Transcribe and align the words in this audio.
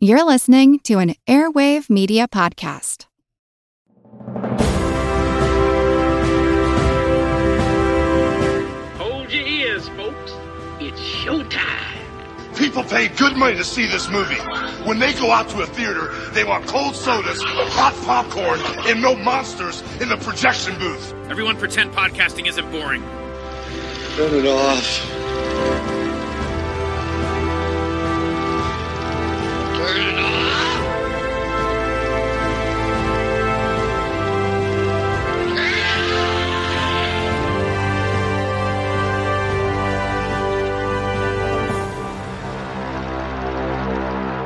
You're 0.00 0.22
listening 0.22 0.78
to 0.84 1.00
an 1.00 1.16
Airwave 1.26 1.90
Media 1.90 2.28
Podcast. 2.28 3.06
Hold 8.96 9.32
your 9.32 9.44
ears, 9.44 9.88
folks. 9.88 10.32
It's 10.78 11.00
showtime. 11.00 12.56
People 12.56 12.84
pay 12.84 13.08
good 13.08 13.36
money 13.36 13.56
to 13.56 13.64
see 13.64 13.86
this 13.86 14.08
movie. 14.08 14.36
When 14.86 15.00
they 15.00 15.14
go 15.14 15.32
out 15.32 15.48
to 15.48 15.62
a 15.62 15.66
theater, 15.66 16.12
they 16.30 16.44
want 16.44 16.68
cold 16.68 16.94
sodas, 16.94 17.42
hot 17.42 17.94
popcorn, 18.04 18.60
and 18.88 19.02
no 19.02 19.16
monsters 19.16 19.82
in 20.00 20.08
the 20.08 20.16
projection 20.18 20.78
booth. 20.78 21.12
Everyone 21.28 21.56
pretend 21.56 21.90
podcasting 21.90 22.46
isn't 22.46 22.70
boring. 22.70 23.02
Turn 24.14 24.32
it 24.32 24.46
off. 24.46 25.17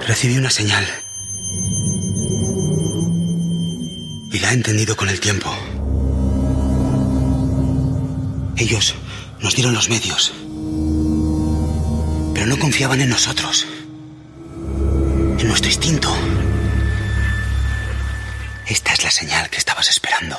Recibí 0.06 0.36
una 0.36 0.50
señal. 0.50 0.84
Y 4.32 4.38
la 4.40 4.50
he 4.50 4.54
entendido 4.54 4.96
con 4.96 5.08
el 5.08 5.20
tiempo. 5.20 5.54
Ellos 8.56 8.94
nos 9.40 9.54
dieron 9.54 9.74
los 9.74 9.88
medios. 9.88 10.32
Pero 12.34 12.46
no 12.46 12.58
confiaban 12.58 13.00
en 13.00 13.10
nosotros. 13.10 13.66
En 15.38 15.46
nuestro 15.46 15.70
instinto. 15.70 16.12
Esta 18.66 18.92
es 18.94 19.04
la 19.04 19.10
señal 19.10 19.50
que 19.50 19.58
estabas 19.58 19.88
esperando. 19.88 20.38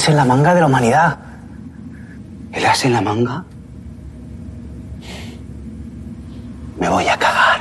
As 0.00 0.08
en 0.08 0.16
la 0.16 0.24
manga 0.24 0.54
de 0.54 0.60
la 0.60 0.66
humanidad. 0.66 1.18
¿El 2.52 2.64
as 2.64 2.86
en 2.86 2.94
la 2.94 3.02
manga? 3.02 3.44
Me 6.78 6.88
voy 6.88 7.06
a 7.06 7.18
cagar. 7.18 7.60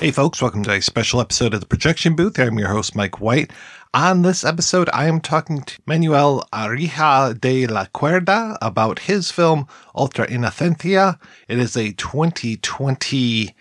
Hey, 0.00 0.12
folks, 0.12 0.40
welcome 0.40 0.62
to 0.62 0.70
a 0.70 0.80
special 0.80 1.20
episode 1.20 1.52
of 1.52 1.60
the 1.60 1.66
Projection 1.66 2.16
Booth. 2.16 2.38
I'm 2.38 2.58
your 2.58 2.68
host, 2.68 2.96
Mike 2.96 3.20
White. 3.20 3.50
On 3.92 4.22
this 4.22 4.44
episode, 4.44 4.88
I 4.92 5.08
am 5.08 5.20
talking 5.20 5.62
to 5.62 5.80
Manuel 5.84 6.46
Arija 6.52 7.40
de 7.40 7.66
la 7.66 7.86
Cuerda 7.86 8.56
about 8.62 9.00
his 9.00 9.32
film 9.32 9.66
Ultrainocencia. 9.96 11.18
It 11.48 11.58
is 11.58 11.76
a 11.76 11.90
2020, 11.94 13.52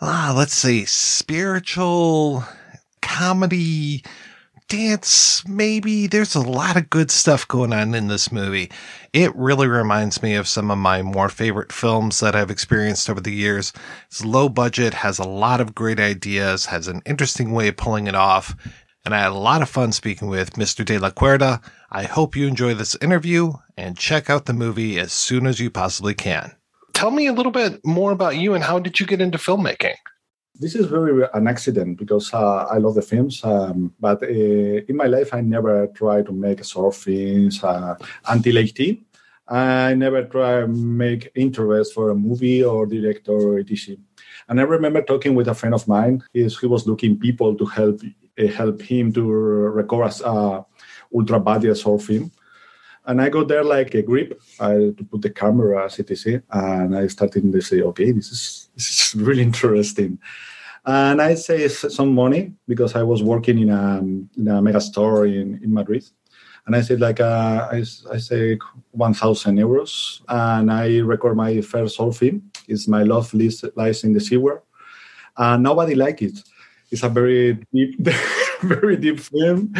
ah, 0.00 0.34
let's 0.36 0.54
say, 0.54 0.84
spiritual 0.84 2.42
comedy 3.00 4.02
dance, 4.68 5.46
maybe. 5.46 6.08
There's 6.08 6.34
a 6.34 6.40
lot 6.40 6.76
of 6.76 6.90
good 6.90 7.12
stuff 7.12 7.46
going 7.46 7.72
on 7.72 7.94
in 7.94 8.08
this 8.08 8.32
movie. 8.32 8.72
It 9.12 9.32
really 9.36 9.68
reminds 9.68 10.24
me 10.24 10.34
of 10.34 10.48
some 10.48 10.72
of 10.72 10.78
my 10.78 11.02
more 11.02 11.28
favorite 11.28 11.72
films 11.72 12.18
that 12.18 12.34
I've 12.34 12.50
experienced 12.50 13.08
over 13.08 13.20
the 13.20 13.32
years. 13.32 13.72
It's 14.08 14.24
low 14.24 14.48
budget, 14.48 14.92
has 14.94 15.20
a 15.20 15.28
lot 15.28 15.60
of 15.60 15.76
great 15.76 16.00
ideas, 16.00 16.66
has 16.66 16.88
an 16.88 17.00
interesting 17.06 17.52
way 17.52 17.68
of 17.68 17.76
pulling 17.76 18.08
it 18.08 18.16
off, 18.16 18.56
and 19.08 19.14
I 19.14 19.20
had 19.20 19.32
a 19.32 19.38
lot 19.38 19.62
of 19.62 19.70
fun 19.70 19.92
speaking 19.92 20.28
with 20.28 20.56
Mr. 20.56 20.84
De 20.84 20.98
La 20.98 21.08
Cuerda. 21.08 21.62
I 21.90 22.02
hope 22.02 22.36
you 22.36 22.46
enjoy 22.46 22.74
this 22.74 22.94
interview 23.00 23.52
and 23.74 23.96
check 23.96 24.28
out 24.28 24.44
the 24.44 24.52
movie 24.52 24.98
as 24.98 25.14
soon 25.14 25.46
as 25.46 25.58
you 25.58 25.70
possibly 25.70 26.12
can. 26.12 26.54
Tell 26.92 27.10
me 27.10 27.26
a 27.26 27.32
little 27.32 27.50
bit 27.50 27.80
more 27.86 28.12
about 28.12 28.36
you 28.36 28.52
and 28.52 28.62
how 28.62 28.78
did 28.78 29.00
you 29.00 29.06
get 29.06 29.22
into 29.22 29.38
filmmaking? 29.38 29.94
this 30.60 30.74
is 30.74 30.86
very 30.86 31.24
an 31.34 31.46
accident 31.46 31.96
because 31.98 32.34
uh, 32.34 32.66
I 32.68 32.78
love 32.78 32.96
the 32.96 33.02
films, 33.02 33.44
um, 33.44 33.94
but 34.00 34.20
uh, 34.24 34.26
in 34.26 34.96
my 34.96 35.06
life 35.06 35.32
I 35.32 35.40
never 35.40 35.86
tried 35.86 36.26
to 36.26 36.32
make 36.32 36.64
short 36.64 36.96
films 36.96 37.62
uh, 37.62 37.94
until 38.26 38.58
18. 38.58 39.06
I 39.48 39.94
never 39.94 40.24
to 40.24 40.66
make 40.66 41.30
interest 41.34 41.94
for 41.94 42.10
a 42.10 42.14
movie 42.14 42.62
or 42.62 42.86
director 42.86 43.32
or 43.32 43.58
etc. 43.60 43.96
And 44.48 44.60
I 44.60 44.64
remember 44.64 45.00
talking 45.00 45.34
with 45.34 45.48
a 45.48 45.54
friend 45.54 45.74
of 45.74 45.86
mine. 45.88 46.22
He, 46.34 46.42
was 46.42 46.86
looking 46.86 47.18
people 47.18 47.54
to 47.54 47.64
help 47.64 48.00
help 48.46 48.80
him 48.82 49.12
to 49.12 49.22
record 49.22 50.06
as 50.06 50.20
a 50.20 50.64
ultra 51.14 51.40
budget 51.40 51.78
short 51.78 52.02
film. 52.02 52.30
And 53.06 53.22
I 53.22 53.30
got 53.30 53.48
there 53.48 53.64
like 53.64 53.94
a 53.94 54.02
grip 54.02 54.40
I, 54.60 54.92
to 54.96 55.06
put 55.10 55.22
the 55.22 55.30
camera, 55.30 55.84
etc. 55.86 56.42
And 56.50 56.96
I 56.96 57.06
started 57.06 57.50
to 57.50 57.60
say, 57.60 57.80
okay, 57.80 58.12
this 58.12 58.30
is 58.30 58.68
this 58.74 58.90
is 58.90 59.14
really 59.26 59.42
interesting. 59.42 60.18
And 60.84 61.20
I 61.20 61.34
saved 61.34 61.92
some 61.92 62.14
money 62.14 62.52
because 62.66 62.94
I 62.94 63.02
was 63.02 63.22
working 63.22 63.58
in 63.58 63.70
a, 63.70 63.98
in 63.98 64.48
a 64.48 64.62
mega 64.62 64.80
store 64.80 65.26
in, 65.26 65.60
in 65.62 65.72
Madrid. 65.72 66.04
And 66.66 66.76
I 66.76 66.82
said 66.82 67.00
like 67.00 67.18
uh, 67.18 67.68
I, 67.72 67.78
I 68.12 68.18
say 68.18 68.58
1,000 68.90 69.56
euros, 69.56 70.20
and 70.28 70.70
I 70.70 70.98
record 70.98 71.34
my 71.34 71.62
first 71.62 71.96
short 71.96 72.14
film. 72.14 72.50
It's 72.68 72.86
my 72.86 73.04
love 73.04 73.32
lies 73.32 74.04
in 74.04 74.12
the 74.12 74.20
sewer, 74.20 74.62
and 75.38 75.62
nobody 75.62 75.94
like 75.94 76.20
it. 76.20 76.38
It's 76.90 77.02
a 77.02 77.08
very 77.08 77.58
deep, 77.72 77.98
very 78.62 78.96
deep 78.96 79.20
film. 79.20 79.72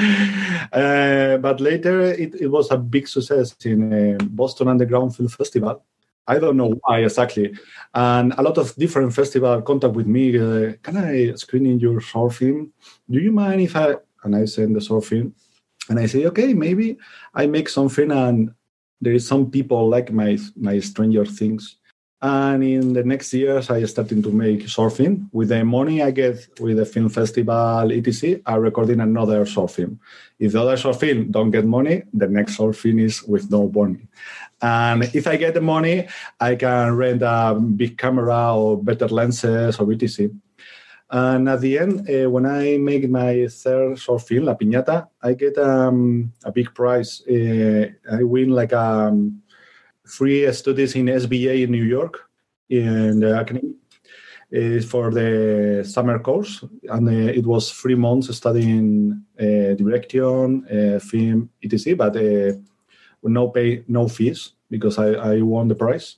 Uh, 0.73 1.39
but 1.39 1.61
later 1.61 2.03
it, 2.03 2.35
it 2.41 2.49
was 2.49 2.71
a 2.71 2.77
big 2.79 3.09
success 3.09 3.57
in 3.65 3.93
uh, 3.93 4.19
Boston 4.25 4.69
Underground 4.69 5.17
Film 5.17 5.29
Festival. 5.29 5.85
I 6.29 6.39
don't 6.39 6.59
know 6.59 6.75
why 6.85 7.01
exactly. 7.01 7.55
And 7.95 8.35
a 8.37 8.43
lot 8.43 8.59
of 8.59 8.77
different 8.77 9.15
festivals 9.15 9.65
contact 9.65 9.95
with 9.95 10.07
me. 10.07 10.39
Uh, 10.39 10.75
Can 10.83 10.99
I 10.99 11.33
screen 11.35 11.65
in 11.65 11.81
your 11.81 12.01
short 12.01 12.35
film? 12.35 12.73
Do 13.11 13.19
you 13.19 13.33
mind 13.33 13.63
if 13.63 13.75
I? 13.75 13.97
And 14.25 14.37
I 14.37 14.45
send 14.45 14.77
the 14.77 14.81
short 14.81 15.05
film, 15.07 15.33
and 15.89 15.99
I 15.99 16.07
say, 16.07 16.27
okay, 16.27 16.53
maybe 16.53 16.99
I 17.33 17.47
make 17.47 17.69
something, 17.69 18.11
and 18.11 18.53
there 19.01 19.15
is 19.15 19.27
some 19.27 19.51
people 19.51 19.89
like 19.89 20.13
my 20.13 20.37
my 20.57 20.81
Stranger 20.81 21.25
Things. 21.25 21.78
And 22.21 22.65
in 22.65 22.93
the 22.95 23.05
next 23.05 23.33
years, 23.33 23.71
I 23.71 23.85
started 23.85 24.25
to 24.25 24.33
make 24.33 24.69
short 24.69 24.95
film. 24.95 25.31
With 25.33 25.51
the 25.51 25.65
money 25.65 26.03
I 26.03 26.11
get 26.11 26.49
with 26.59 26.77
the 26.77 26.85
film 26.85 27.09
festival, 27.11 27.93
etc., 27.93 28.41
I 28.45 28.57
recording 28.57 29.01
another 29.01 29.47
short 29.47 29.71
film. 29.71 30.01
If 30.41 30.53
the 30.53 30.63
other 30.63 30.77
short 30.77 30.99
film 30.99 31.31
don't 31.31 31.53
get 31.53 31.65
money, 31.65 32.03
the 32.13 32.27
next 32.27 32.57
short 32.57 32.75
film 32.75 32.99
is 32.99 33.23
with 33.23 33.49
no 33.51 33.69
money. 33.69 34.09
And 34.61 35.05
if 35.15 35.29
I 35.29 35.37
get 35.37 35.55
the 35.55 35.61
money, 35.61 36.09
I 36.41 36.57
can 36.57 36.97
rent 36.97 37.23
a 37.23 37.55
big 37.55 37.97
camera 37.97 38.57
or 38.57 38.83
better 38.83 39.07
lenses 39.07 39.79
or 39.79 39.93
etc. 39.93 40.31
And 41.11 41.49
at 41.49 41.61
the 41.61 41.79
end, 41.79 42.11
uh, 42.11 42.29
when 42.29 42.45
I 42.47 42.77
make 42.79 43.09
my 43.09 43.47
third 43.47 43.99
short 43.99 44.23
film, 44.23 44.45
La 44.45 44.55
Piñata, 44.55 45.09
I 45.23 45.35
get 45.35 45.57
um, 45.57 46.33
a 46.45 46.51
big 46.51 46.75
prize. 46.75 47.23
Uh, 47.27 47.87
I 48.11 48.23
win 48.25 48.51
like 48.51 48.73
um, 48.73 49.43
free 50.09 50.51
studies 50.53 50.95
in 50.95 51.07
SVA 51.07 51.63
in 51.63 51.71
New 51.71 51.85
York 51.85 52.29
in 52.69 53.21
the 53.21 53.41
academy 53.41 53.75
uh, 54.55 54.81
for 54.81 55.11
the 55.11 55.85
summer 55.87 56.19
course, 56.19 56.65
and 56.89 57.09
uh, 57.09 57.33
it 57.33 57.47
was 57.47 57.71
three 57.71 57.95
months 57.95 58.35
studying 58.35 59.23
uh, 59.39 59.75
direction, 59.75 60.65
uh, 60.67 60.99
film, 60.99 61.51
etc. 61.63 61.97
But 61.97 62.17
uh, 62.17 62.53
no 63.23 63.49
pay, 63.49 63.85
no 63.89 64.09
fees 64.09 64.53
because 64.71 64.99
I, 64.99 65.09
I 65.13 65.41
won 65.43 65.69
the 65.69 65.75
prize. 65.75 66.17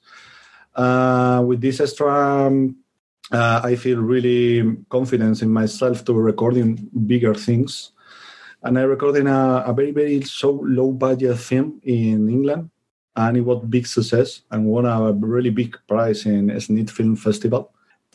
Uh, 0.75 1.43
with 1.47 1.61
this 1.61 1.81
extra 1.81 2.47
um, 2.47 2.77
I 3.33 3.77
feel 3.77 3.99
really 3.99 4.77
confident 4.89 5.43
in 5.43 5.51
myself 5.51 6.05
to 6.05 6.13
recording 6.15 6.89
bigger 7.07 7.35
things. 7.35 7.93
And 8.63 8.79
I 8.79 8.83
recorded 8.83 9.27
a, 9.27 9.65
a 9.67 9.73
very, 9.73 9.93
very 9.93 10.21
so 10.23 10.61
low 10.65 10.93
budget 10.93 11.39
film 11.39 11.81
in 11.85 12.29
England. 12.29 12.71
And 13.21 13.37
it 13.37 13.45
was 13.49 13.63
big 13.77 13.87
success 13.87 14.43
and 14.51 14.67
won 14.73 14.87
a 14.87 15.13
really 15.13 15.53
big 15.61 15.73
prize 15.89 16.21
in 16.27 16.49
SNIT 16.49 16.91
Film 16.91 17.17
Festival. 17.17 17.63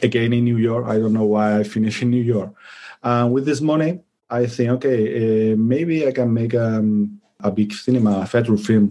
Again 0.01 0.33
in 0.33 0.43
New 0.43 0.57
York. 0.57 0.85
I 0.87 0.97
don't 0.99 1.13
know 1.13 1.29
why 1.35 1.59
I 1.59 1.63
finished 1.63 2.01
in 2.01 2.09
New 2.09 2.25
York. 2.35 2.51
And 3.01 3.31
with 3.33 3.45
this 3.45 3.61
money, 3.61 3.91
I 4.29 4.47
think, 4.47 4.69
okay, 4.77 4.99
uh, 5.51 5.55
maybe 5.73 6.07
I 6.07 6.11
can 6.11 6.33
make 6.33 6.53
um, 6.55 7.21
a 7.39 7.51
big 7.51 7.71
cinema, 7.71 8.21
a 8.21 8.25
feature 8.25 8.57
film. 8.57 8.85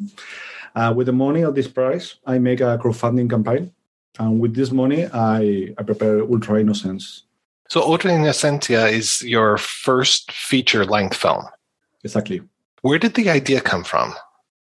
Uh, 0.74 0.92
with 0.96 1.06
the 1.06 1.12
money 1.26 1.42
of 1.42 1.54
this 1.54 1.68
prize, 1.68 2.06
I 2.24 2.38
make 2.38 2.60
a 2.60 2.78
crowdfunding 2.80 3.28
campaign 3.28 3.72
and 4.18 4.40
with 4.40 4.54
this 4.54 4.70
money, 4.70 5.06
I, 5.12 5.74
I 5.76 5.82
prepare 5.82 6.22
Ultrainnocence. 6.22 7.22
So 7.68 7.80
Ultrainocencia 7.82 8.92
is 8.92 9.22
your 9.22 9.56
first 9.58 10.30
feature 10.30 10.84
length 10.84 11.16
film. 11.16 11.44
Exactly. 12.04 12.42
Where 12.82 12.98
did 12.98 13.14
the 13.14 13.30
idea 13.30 13.60
come 13.60 13.82
from? 13.82 14.14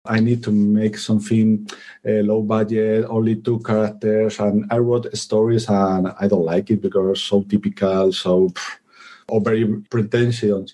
I 0.08 0.20
need 0.20 0.44
to 0.44 0.52
make 0.52 0.98
something 0.98 1.68
uh, 2.08 2.22
low 2.24 2.42
budget, 2.42 3.06
only 3.10 3.36
two 3.38 3.60
characters, 3.60 4.40
and 4.40 4.66
I 4.72 4.78
wrote 4.78 5.16
stories, 5.18 5.68
and 5.70 6.14
I 6.20 6.28
don't 6.28 6.46
like 6.46 6.70
it 6.70 6.82
because 6.82 7.24
so 7.24 7.44
typical, 7.44 8.12
so 8.12 8.50
pff, 8.50 8.78
or 9.28 9.42
very 9.42 9.66
pretentious. 9.90 10.74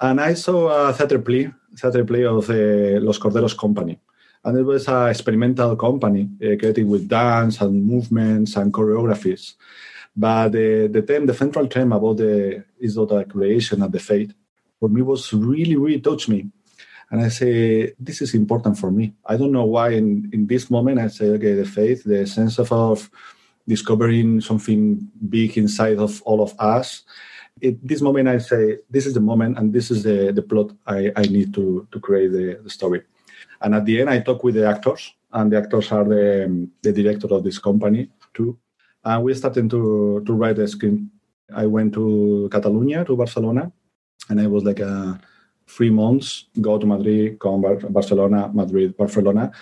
And 0.00 0.20
I 0.20 0.34
saw 0.34 0.88
a 0.88 0.92
theater 0.92 1.18
play, 1.18 1.50
theater 1.76 2.04
play 2.04 2.24
of 2.24 2.46
the 2.46 2.98
Los 3.02 3.18
Corderos 3.18 3.56
Company, 3.56 3.98
and 4.44 4.58
it 4.58 4.62
was 4.62 4.88
an 4.88 5.08
experimental 5.08 5.76
company 5.76 6.28
uh, 6.42 6.56
created 6.58 6.88
with 6.88 7.08
dance 7.08 7.60
and 7.60 7.84
movements 7.84 8.56
and 8.56 8.72
choreographies. 8.72 9.54
But 10.16 10.48
uh, 10.48 10.88
the 10.92 11.04
theme, 11.06 11.26
the 11.26 11.34
central 11.34 11.66
theme 11.66 11.92
about 11.92 12.18
the 12.18 12.64
is 12.78 12.96
the 12.96 13.24
creation 13.24 13.82
and 13.82 13.92
the 13.92 13.98
fate, 13.98 14.32
for 14.78 14.88
me 14.88 15.00
was 15.02 15.32
really, 15.32 15.76
really 15.76 16.00
touched 16.00 16.28
me. 16.28 16.50
And 17.12 17.20
I 17.20 17.28
say, 17.28 17.92
this 18.00 18.22
is 18.22 18.32
important 18.32 18.78
for 18.78 18.90
me. 18.90 19.12
I 19.26 19.36
don't 19.36 19.52
know 19.52 19.66
why 19.66 19.90
in, 19.90 20.30
in 20.32 20.46
this 20.46 20.70
moment 20.70 20.98
I 20.98 21.08
say, 21.08 21.26
okay, 21.36 21.52
the 21.52 21.66
faith, 21.66 22.04
the 22.04 22.26
sense 22.26 22.58
of, 22.58 22.72
of 22.72 23.10
discovering 23.68 24.40
something 24.40 25.10
big 25.28 25.58
inside 25.58 25.98
of 25.98 26.22
all 26.22 26.42
of 26.42 26.54
us. 26.58 27.02
At 27.62 27.86
this 27.86 28.00
moment 28.00 28.28
I 28.28 28.38
say, 28.38 28.78
this 28.88 29.04
is 29.04 29.12
the 29.12 29.20
moment 29.20 29.58
and 29.58 29.74
this 29.74 29.90
is 29.90 30.02
the, 30.04 30.32
the 30.32 30.40
plot 30.40 30.72
I, 30.86 31.12
I 31.14 31.22
need 31.22 31.52
to, 31.52 31.86
to 31.92 32.00
create 32.00 32.32
the, 32.32 32.58
the 32.64 32.70
story. 32.70 33.02
And 33.60 33.74
at 33.74 33.84
the 33.84 34.00
end, 34.00 34.10
I 34.10 34.20
talk 34.20 34.42
with 34.42 34.54
the 34.54 34.66
actors, 34.66 35.14
and 35.32 35.52
the 35.52 35.58
actors 35.58 35.92
are 35.92 36.04
the, 36.04 36.68
the 36.82 36.92
director 36.92 37.28
of 37.28 37.44
this 37.44 37.58
company 37.58 38.10
too. 38.34 38.58
And 39.04 39.22
we 39.22 39.34
started 39.34 39.70
to, 39.70 40.22
to 40.26 40.32
write 40.32 40.56
the 40.56 40.66
script. 40.66 40.98
I 41.54 41.66
went 41.66 41.92
to 41.94 42.48
Catalonia, 42.50 43.04
to 43.04 43.16
Barcelona, 43.16 43.70
and 44.28 44.40
I 44.40 44.46
was 44.46 44.64
like 44.64 44.80
uh, 44.80 45.14
three 45.66 45.90
months, 45.90 46.46
go 46.60 46.78
to 46.78 46.86
Madrid, 46.86 47.38
come 47.38 47.62
Bar- 47.62 47.88
Barcelona, 47.90 48.50
Madrid, 48.52 48.96
Barcelona. 48.96 49.52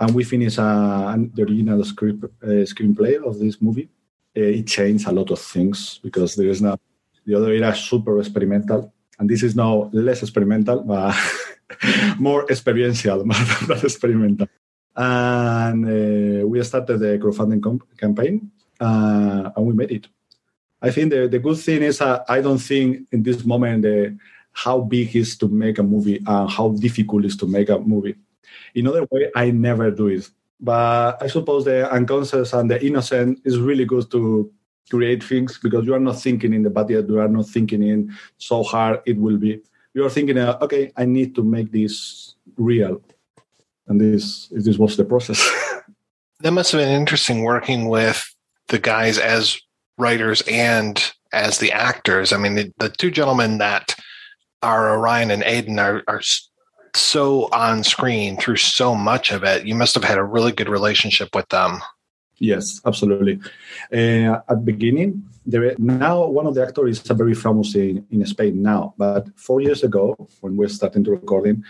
And 0.00 0.14
we 0.14 0.24
finished 0.24 0.58
uh, 0.58 1.16
the 1.34 1.42
original 1.42 1.84
script 1.84 2.24
uh, 2.42 2.64
screenplay 2.64 3.22
of 3.22 3.38
this 3.38 3.60
movie. 3.60 3.88
Uh, 4.36 4.58
it 4.60 4.66
changed 4.66 5.08
a 5.08 5.12
lot 5.12 5.30
of 5.30 5.40
things 5.40 5.98
because 6.02 6.36
there 6.36 6.48
is 6.48 6.62
now 6.62 6.78
the 7.26 7.34
other 7.34 7.52
era 7.52 7.74
super 7.74 8.18
experimental, 8.18 8.92
and 9.18 9.28
this 9.28 9.42
is 9.42 9.54
now 9.54 9.90
less 9.92 10.22
experimental, 10.22 10.82
but 10.82 11.14
more 12.18 12.48
experiential, 12.50 13.24
not 13.68 13.84
experimental. 13.84 14.48
And 14.96 15.84
uh, 15.84 16.46
we 16.46 16.62
started 16.64 16.98
the 16.98 17.18
crowdfunding 17.18 17.62
comp- 17.62 17.96
campaign 17.98 18.50
uh, 18.80 19.50
and 19.56 19.66
we 19.66 19.74
made 19.74 19.92
it. 19.92 20.06
I 20.80 20.90
think 20.90 21.10
the, 21.10 21.28
the 21.28 21.38
good 21.38 21.58
thing 21.58 21.82
is 21.82 22.00
uh, 22.00 22.24
I 22.28 22.40
don't 22.40 22.58
think 22.58 23.08
in 23.10 23.22
this 23.22 23.44
moment 23.44 23.84
uh, 23.84 24.10
how 24.64 24.80
big 24.80 25.14
is 25.14 25.36
to 25.38 25.48
make 25.48 25.78
a 25.78 25.82
movie 25.82 26.20
and 26.26 26.50
how 26.50 26.70
difficult 26.70 27.24
is 27.24 27.36
to 27.36 27.46
make 27.46 27.68
a 27.68 27.78
movie. 27.78 28.16
In 28.74 28.86
other 28.86 29.06
way, 29.10 29.30
I 29.34 29.50
never 29.50 29.90
do 29.90 30.08
it. 30.08 30.28
But 30.60 31.22
I 31.22 31.28
suppose 31.28 31.64
the 31.64 31.90
unconscious 31.90 32.52
and 32.52 32.70
the 32.70 32.84
innocent 32.84 33.40
is 33.44 33.58
really 33.58 33.84
good 33.84 34.10
to 34.10 34.50
create 34.90 35.22
things 35.22 35.58
because 35.58 35.86
you 35.86 35.94
are 35.94 36.00
not 36.00 36.20
thinking 36.20 36.52
in 36.52 36.62
the 36.62 36.70
budget, 36.70 37.08
you 37.08 37.20
are 37.20 37.28
not 37.28 37.46
thinking 37.48 37.82
in 37.82 38.12
so 38.38 38.62
hard 38.62 39.00
it 39.06 39.16
will 39.16 39.36
be 39.36 39.62
you're 39.94 40.10
thinking, 40.10 40.38
uh, 40.38 40.58
okay, 40.62 40.92
I 40.96 41.04
need 41.04 41.34
to 41.34 41.42
make 41.42 41.72
this 41.72 42.34
real, 42.56 43.02
and 43.88 44.00
this 44.00 44.48
this 44.48 44.78
was 44.78 44.96
the 44.96 45.04
process. 45.04 45.40
that 46.40 46.52
must 46.52 46.72
have 46.72 46.80
been 46.80 47.00
interesting 47.00 47.42
working 47.42 47.88
with 47.88 48.22
the 48.68 48.78
guys 48.78 49.18
as 49.18 49.58
writers 49.96 50.42
and 50.42 51.12
as 51.32 51.58
the 51.58 51.72
actors. 51.72 52.32
I 52.32 52.38
mean, 52.38 52.54
the, 52.54 52.72
the 52.78 52.88
two 52.88 53.10
gentlemen 53.10 53.58
that 53.58 53.96
are 54.62 54.98
Orion 54.98 55.30
and 55.30 55.42
Aiden 55.42 55.78
are, 55.78 56.02
are 56.08 56.22
so 56.94 57.48
on 57.52 57.84
screen 57.84 58.36
through 58.36 58.56
so 58.56 58.94
much 58.94 59.30
of 59.30 59.44
it. 59.44 59.66
You 59.66 59.74
must 59.74 59.94
have 59.94 60.04
had 60.04 60.18
a 60.18 60.24
really 60.24 60.52
good 60.52 60.68
relationship 60.68 61.34
with 61.34 61.48
them. 61.48 61.80
Yes, 62.38 62.80
absolutely. 62.86 63.40
Uh, 63.92 64.40
at 64.48 64.64
beginning, 64.64 65.24
there 65.44 65.74
now 65.78 66.26
one 66.26 66.46
of 66.46 66.54
the 66.54 66.62
actors 66.62 67.00
is 67.00 67.06
very 67.08 67.34
famous 67.34 67.74
in, 67.74 68.06
in 68.10 68.24
Spain 68.26 68.62
now. 68.62 68.94
But 68.96 69.28
four 69.36 69.60
years 69.60 69.82
ago, 69.82 70.14
when 70.40 70.56
we're 70.56 70.68
starting 70.68 71.02
to 71.04 71.10
recording, 71.10 71.64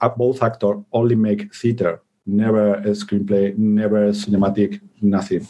uh, 0.00 0.08
both 0.08 0.42
actors 0.42 0.82
only 0.92 1.14
make 1.14 1.54
theater, 1.54 2.02
never 2.28 2.74
a 2.74 2.92
screenplay, 2.92 3.56
never 3.56 4.12
cinematic, 4.12 4.80
nothing. 5.00 5.46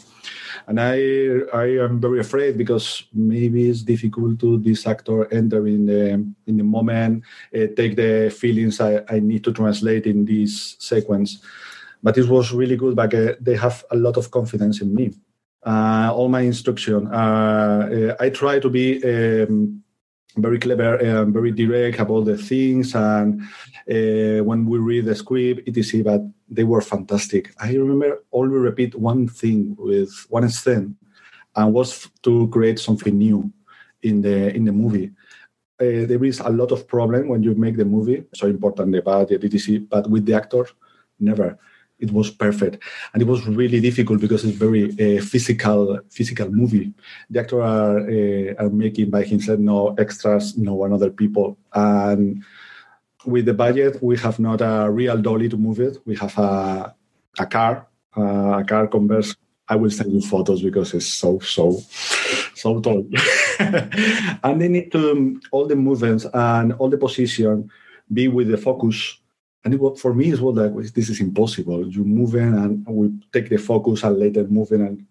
And 0.67 0.79
I 0.79 0.95
I 1.53 1.83
am 1.85 1.99
very 1.99 2.19
afraid 2.19 2.57
because 2.57 3.03
maybe 3.13 3.69
it's 3.69 3.83
difficult 3.83 4.39
to 4.39 4.57
this 4.57 4.87
actor 4.87 5.31
enter 5.33 5.67
in 5.67 5.85
the 5.85 6.13
in 6.47 6.57
the 6.57 6.63
moment, 6.63 7.23
uh, 7.53 7.67
take 7.75 7.95
the 7.95 8.29
feelings 8.29 8.79
I, 8.79 9.03
I 9.09 9.19
need 9.19 9.43
to 9.43 9.51
translate 9.51 10.07
in 10.07 10.25
this 10.25 10.77
sequence 10.79 11.41
but 12.01 12.17
it 12.17 12.27
was 12.27 12.51
really 12.51 12.75
good. 12.75 12.95
But 12.95 13.13
uh, 13.13 13.35
they 13.39 13.55
have 13.55 13.83
a 13.91 13.95
lot 13.95 14.17
of 14.17 14.31
confidence 14.31 14.81
in 14.81 14.93
me. 14.93 15.13
Uh, 15.65 16.11
all 16.13 16.29
my 16.29 16.41
instruction. 16.41 17.07
Uh, 17.07 18.15
I 18.19 18.29
try 18.29 18.59
to 18.59 18.69
be 18.69 19.03
um, 19.03 19.83
very 20.37 20.59
clever 20.59 20.95
and 20.95 21.33
very 21.33 21.51
direct 21.51 21.99
about 21.99 22.25
the 22.25 22.37
things. 22.37 22.95
And 22.95 23.41
uh, 23.89 24.43
when 24.43 24.65
we 24.65 24.77
read 24.77 25.05
the 25.05 25.15
script, 25.15 25.67
etc., 25.67 26.03
but 26.03 26.21
they 26.49 26.63
were 26.63 26.81
fantastic. 26.81 27.53
I 27.59 27.73
remember 27.73 28.23
only 28.31 28.57
repeat 28.57 28.95
one 28.95 29.27
thing 29.27 29.75
with 29.77 30.11
one 30.29 30.49
scene, 30.49 30.95
and 31.55 31.73
was 31.73 32.09
to 32.23 32.47
create 32.49 32.79
something 32.79 33.17
new 33.17 33.51
in 34.01 34.21
the 34.21 34.55
in 34.55 34.65
the 34.65 34.71
movie. 34.71 35.11
Uh, 35.81 36.05
there 36.05 36.23
is 36.25 36.39
a 36.41 36.49
lot 36.49 36.71
of 36.71 36.87
problem 36.87 37.29
when 37.29 37.41
you 37.41 37.55
make 37.55 37.77
the 37.77 37.85
movie. 37.85 38.25
So 38.35 38.47
important 38.47 38.91
the 38.91 39.01
budget, 39.01 39.43
etc. 39.43 39.79
But 39.89 40.09
with 40.09 40.25
the 40.25 40.33
actors, 40.33 40.73
never 41.19 41.57
it 41.99 42.11
was 42.11 42.29
perfect. 42.29 42.81
And 43.13 43.21
it 43.21 43.25
was 43.25 43.45
really 43.47 43.79
difficult 43.79 44.21
because 44.21 44.43
it's 44.43 44.57
very 44.57 44.85
uh, 44.91 45.21
physical 45.21 45.99
physical 46.09 46.49
movie. 46.49 46.93
The 47.29 47.39
actor 47.39 47.61
are, 47.61 47.99
uh, 47.99 48.53
are 48.59 48.69
making 48.69 49.09
by 49.09 49.23
himself 49.23 49.59
no 49.59 49.95
extras 49.95 50.57
no 50.57 50.73
one 50.73 50.93
other 50.93 51.09
people. 51.09 51.57
And 51.73 52.43
with 53.25 53.45
the 53.45 53.53
budget 53.53 54.01
we 54.01 54.17
have 54.17 54.39
not 54.39 54.61
a 54.61 54.89
real 54.89 55.17
dolly 55.17 55.49
to 55.49 55.57
move 55.57 55.79
it. 55.79 55.97
We 56.05 56.15
have 56.15 56.37
a, 56.37 56.95
a 57.37 57.45
car 57.45 57.87
uh, 58.17 58.59
a 58.59 58.63
car 58.63 58.87
converse. 58.87 59.35
I 59.67 59.75
will 59.75 59.91
send 59.91 60.11
you 60.11 60.21
photos 60.21 60.63
because 60.63 60.93
it's 60.93 61.13
so 61.13 61.39
so 61.39 61.81
so 62.55 62.79
tall. 62.79 63.05
And 64.43 64.61
they 64.61 64.69
need 64.69 64.91
to 64.93 65.11
um, 65.11 65.41
all 65.51 65.67
the 65.67 65.75
movements 65.75 66.25
and 66.33 66.73
all 66.73 66.89
the 66.89 66.97
position 66.97 67.69
be 68.11 68.27
with 68.27 68.47
the 68.47 68.57
focus 68.57 69.19
and 69.63 69.73
it 69.73 69.99
for 69.99 70.13
me, 70.13 70.31
it 70.31 70.39
was 70.39 70.55
like, 70.55 70.93
this 70.93 71.09
is 71.09 71.19
impossible. 71.19 71.87
You 71.87 72.05
move 72.05 72.35
in 72.35 72.53
and 72.53 72.85
we 72.87 73.11
take 73.33 73.49
the 73.49 73.57
focus 73.57 74.03
and 74.03 74.17
later 74.17 74.45
move 74.47 74.71
in. 74.71 74.81
And, 74.81 75.05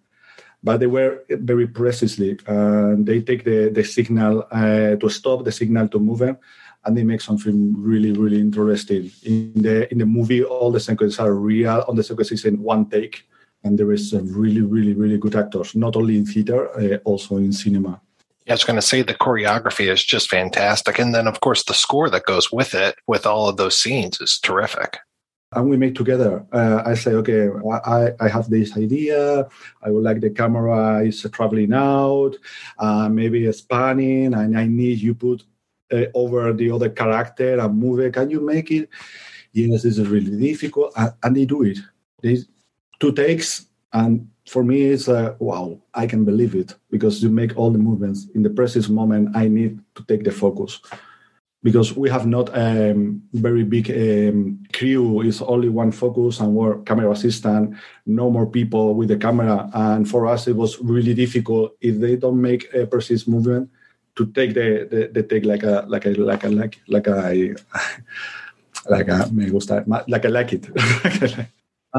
but 0.63 0.81
they 0.81 0.87
were 0.87 1.23
very 1.29 1.67
precisely. 1.67 2.39
And 2.47 3.07
they 3.07 3.21
take 3.21 3.45
the, 3.45 3.69
the 3.69 3.85
signal 3.85 4.47
uh, 4.51 4.97
to 4.97 5.09
stop, 5.11 5.45
the 5.45 5.53
signal 5.53 5.89
to 5.89 5.99
move 5.99 6.23
in, 6.23 6.39
and 6.85 6.97
they 6.97 7.05
make 7.05 7.21
something 7.21 7.75
really, 7.77 8.13
really 8.13 8.41
interesting. 8.41 9.11
In 9.25 9.53
the 9.55 9.91
in 9.93 9.99
the 9.99 10.07
movie, 10.07 10.43
all 10.43 10.71
the 10.71 10.81
sequences 10.81 11.21
are 11.21 11.35
real. 11.35 11.81
All 11.81 11.95
the 11.95 12.03
sequences 12.03 12.45
in 12.45 12.63
one 12.63 12.89
take. 12.89 13.25
And 13.65 13.79
there 13.79 13.93
is 13.93 14.15
really, 14.15 14.63
really, 14.63 14.95
really 14.95 15.19
good 15.19 15.35
actors, 15.35 15.75
not 15.75 15.97
only 15.97 16.17
in 16.17 16.25
theater, 16.25 16.71
uh, 16.79 16.99
also 17.05 17.37
in 17.37 17.53
cinema. 17.53 18.01
I 18.49 18.55
was 18.55 18.65
going 18.65 18.77
to 18.77 18.83
say 18.83 19.03
the 19.03 19.15
choreography 19.15 19.93
is 19.93 20.03
just 20.03 20.31
fantastic. 20.31 20.99
And 20.99 21.15
then, 21.15 21.27
of 21.27 21.41
course, 21.41 21.65
the 21.65 21.75
score 21.75 22.09
that 22.11 22.25
goes 22.25 22.51
with 22.51 22.75
it, 22.75 22.97
with 23.07 23.27
all 23.27 23.49
of 23.49 23.57
those 23.57 23.79
scenes, 23.79 24.21
is 24.21 24.39
terrific. 24.43 24.99
And 25.53 25.69
we 25.69 25.77
make 25.77 25.95
together. 25.95 26.47
Uh, 26.53 26.83
I 26.85 26.95
say, 26.95 27.13
okay, 27.13 27.49
I, 27.85 28.13
I 28.21 28.29
have 28.29 28.51
this 28.51 28.77
idea. 28.77 29.49
I 29.83 29.91
would 29.91 30.05
like 30.05 30.21
the 30.21 30.31
camera 30.31 31.05
is 31.05 31.27
traveling 31.33 31.73
out, 31.73 32.37
uh, 32.79 33.09
maybe 33.09 33.47
a 33.47 33.53
spanning, 33.53 34.35
and 34.35 34.59
I 34.59 34.67
need 34.67 34.99
you 34.99 35.15
put 35.15 35.45
uh, 35.93 36.05
over 36.15 36.53
the 36.53 36.71
other 36.71 36.91
character 36.91 37.59
and 37.59 37.79
move 37.79 38.01
it. 38.01 38.15
Can 38.15 38.31
you 38.31 38.41
make 38.41 38.71
it? 38.71 38.89
Yes, 39.53 39.83
this 39.83 39.99
is 39.99 40.09
really 40.09 40.37
difficult. 40.37 40.93
And, 40.97 41.13
and 41.23 41.37
they 41.37 41.47
do 41.47 41.63
it. 41.63 41.79
They 42.23 42.39
two 43.01 43.13
takes 43.13 43.67
and 43.93 44.29
for 44.49 44.65
me 44.65 44.83
it's 44.83 45.09
uh, 45.09 45.35
wow 45.39 45.79
i 45.95 46.07
can 46.07 46.25
believe 46.25 46.55
it 46.55 46.75
because 46.91 47.23
you 47.23 47.29
make 47.29 47.57
all 47.57 47.71
the 47.71 47.79
movements. 47.79 48.27
In 48.35 48.43
the 48.43 48.51
precise 48.51 48.89
moment 48.89 49.37
i 49.37 49.49
need 49.49 49.81
to 49.95 50.03
take 50.05 50.25
the 50.25 50.33
focus 50.33 50.81
because 51.63 51.97
we 51.97 52.09
have 52.09 52.27
not 52.27 52.49
a 52.57 52.93
um, 52.93 53.23
very 53.33 53.65
big 53.65 53.91
um, 53.91 54.63
crew. 54.73 55.23
It's 55.23 55.43
only 55.43 55.69
one 55.69 55.91
focus 55.91 56.41
and 56.41 56.55
we're 56.55 56.79
camera 56.83 57.11
assistant 57.11 57.77
no 58.07 58.31
more 58.31 58.47
people 58.47 58.95
with 58.95 59.09
the 59.09 59.17
camera. 59.17 59.69
And 59.75 60.09
for 60.09 60.27
us 60.27 60.47
it 60.47 60.57
was 60.57 60.79
really 60.81 61.15
difficult. 61.15 61.77
If 61.81 61.99
they 61.99 62.17
don't 62.17 62.41
make 62.41 62.73
a 62.75 62.87
precise 62.87 63.27
movement 63.27 63.71
to 64.17 64.27
take 64.27 64.55
the, 64.55 64.87
the, 64.91 65.11
the 65.13 65.23
take 65.23 65.45
like 65.45 65.63
a 65.63 65.85
like 65.89 66.07
a 66.07 66.11
like 66.11 66.45
a 66.45 66.49
like 66.49 66.81
like 66.89 67.07
a 67.07 67.55
like 68.91 69.09
a 69.09 69.29
me 69.33 69.51
gusta 69.51 69.85
like 69.87 70.25
I 70.25 70.29
like 70.29 70.53
it 70.53 70.69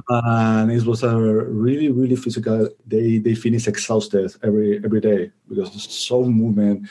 and 0.09 0.71
it 0.71 0.85
was 0.85 1.03
a 1.03 1.17
really 1.17 1.89
really 1.89 2.15
physical. 2.15 2.69
They 2.85 3.17
they 3.17 3.35
finish 3.35 3.67
exhausted 3.67 4.33
every 4.43 4.81
every 4.83 5.01
day 5.01 5.31
because 5.47 5.71
so 5.83 6.23
movement 6.23 6.87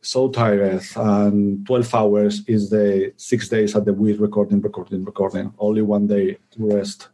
so 0.00 0.28
tired 0.28 0.82
and 0.96 1.66
12 1.66 1.94
hours 1.94 2.42
is 2.46 2.70
the 2.70 3.12
six 3.16 3.48
days 3.48 3.74
at 3.74 3.84
the 3.84 3.92
week 3.92 4.20
recording 4.20 4.60
recording 4.60 5.04
recording. 5.04 5.52
Only 5.58 5.82
one 5.82 6.06
day 6.06 6.38
to 6.52 6.76
rest. 6.76 7.08